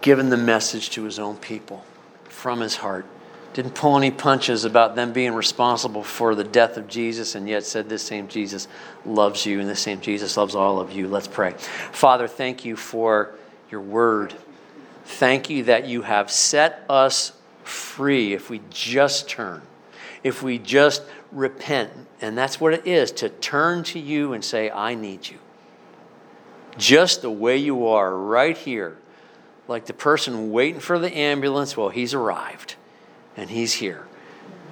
giving 0.01 0.29
the 0.29 0.37
message 0.37 0.89
to 0.91 1.03
his 1.03 1.19
own 1.19 1.37
people 1.37 1.83
from 2.25 2.59
his 2.59 2.77
heart. 2.77 3.05
Didn't 3.53 3.75
pull 3.75 3.97
any 3.97 4.11
punches 4.11 4.63
about 4.63 4.95
them 4.95 5.11
being 5.11 5.33
responsible 5.33 6.03
for 6.03 6.35
the 6.35 6.43
death 6.43 6.77
of 6.77 6.87
Jesus, 6.87 7.35
and 7.35 7.49
yet 7.49 7.65
said, 7.65 7.89
This 7.89 8.01
same 8.01 8.29
Jesus 8.29 8.67
loves 9.05 9.45
you, 9.45 9.59
and 9.59 9.69
this 9.69 9.81
same 9.81 9.99
Jesus 9.99 10.37
loves 10.37 10.55
all 10.55 10.79
of 10.79 10.91
you. 10.91 11.07
Let's 11.07 11.27
pray. 11.27 11.51
Father, 11.91 12.27
thank 12.27 12.63
you 12.63 12.77
for 12.77 13.35
your 13.69 13.81
word. 13.81 14.33
Thank 15.03 15.49
you 15.49 15.65
that 15.65 15.85
you 15.85 16.03
have 16.03 16.31
set 16.31 16.85
us 16.89 17.33
free 17.63 18.33
if 18.33 18.49
we 18.49 18.61
just 18.69 19.27
turn, 19.27 19.61
if 20.23 20.41
we 20.41 20.57
just 20.57 21.03
repent. 21.31 21.91
And 22.21 22.37
that's 22.37 22.59
what 22.59 22.73
it 22.73 22.85
is 22.85 23.11
to 23.13 23.29
turn 23.29 23.83
to 23.85 23.99
you 23.99 24.33
and 24.33 24.43
say, 24.43 24.69
I 24.69 24.95
need 24.95 25.29
you. 25.29 25.37
Just 26.77 27.21
the 27.21 27.31
way 27.31 27.57
you 27.57 27.87
are, 27.87 28.15
right 28.15 28.57
here, 28.57 28.97
like 29.67 29.85
the 29.85 29.93
person 29.93 30.51
waiting 30.51 30.79
for 30.79 30.99
the 30.99 31.15
ambulance. 31.15 31.75
Well, 31.75 31.89
he's 31.89 32.13
arrived 32.13 32.75
and 33.35 33.49
he's 33.49 33.73
here 33.73 34.07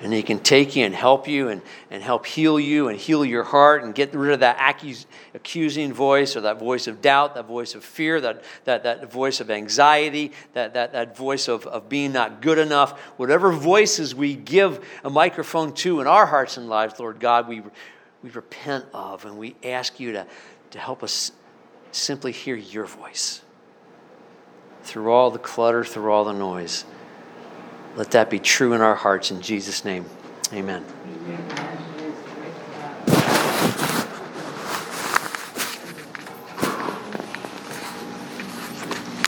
and 0.01 0.13
he 0.13 0.23
can 0.23 0.39
take 0.39 0.75
you 0.75 0.85
and 0.85 0.95
help 0.95 1.27
you 1.27 1.49
and, 1.49 1.61
and 1.91 2.01
help 2.01 2.25
heal 2.25 2.59
you 2.59 2.87
and 2.87 2.97
heal 2.97 3.25
your 3.25 3.43
heart 3.43 3.83
and 3.83 3.93
get 3.93 4.13
rid 4.13 4.31
of 4.31 4.39
that 4.39 4.57
accus- 4.57 5.05
accusing 5.33 5.91
voice 5.91 6.37
or 6.37 6.41
that 6.41 6.57
voice 6.57 6.87
of 6.87 7.01
doubt, 7.01 7.35
that 7.35 7.47
voice 7.47 7.75
of 7.75 7.83
fear, 7.83 8.21
that, 8.21 8.43
that, 8.63 8.83
that 8.83 9.11
voice 9.11 9.41
of 9.41 9.51
anxiety, 9.51 10.31
that, 10.53 10.73
that, 10.73 10.93
that 10.93 11.17
voice 11.17 11.49
of, 11.49 11.67
of 11.67 11.89
being 11.89 12.13
not 12.13 12.41
good 12.41 12.57
enough. 12.57 12.97
Whatever 13.17 13.51
voices 13.51 14.15
we 14.15 14.35
give 14.35 14.85
a 15.03 15.09
microphone 15.09 15.73
to 15.73 15.99
in 15.99 16.07
our 16.07 16.25
hearts 16.25 16.55
and 16.55 16.69
lives, 16.69 16.99
Lord 16.99 17.19
God, 17.19 17.49
we, 17.49 17.61
we 18.23 18.29
repent 18.29 18.85
of 18.93 19.25
and 19.25 19.37
we 19.37 19.55
ask 19.63 19.99
you 19.99 20.13
to, 20.13 20.25
to 20.71 20.79
help 20.79 21.03
us 21.03 21.33
simply 21.91 22.31
hear 22.31 22.55
your 22.55 22.85
voice 22.85 23.41
through 24.83 25.11
all 25.11 25.29
the 25.29 25.39
clutter, 25.39 25.83
through 25.83 26.11
all 26.11 26.23
the 26.23 26.33
noise. 26.33 26.85
Let 27.95 28.11
that 28.11 28.29
be 28.29 28.39
true 28.39 28.73
in 28.73 28.81
our 28.81 28.95
hearts 28.95 29.31
in 29.31 29.41
Jesus' 29.41 29.83
name. 29.83 30.05
Amen. 30.53 30.85
Amen. 31.05 31.88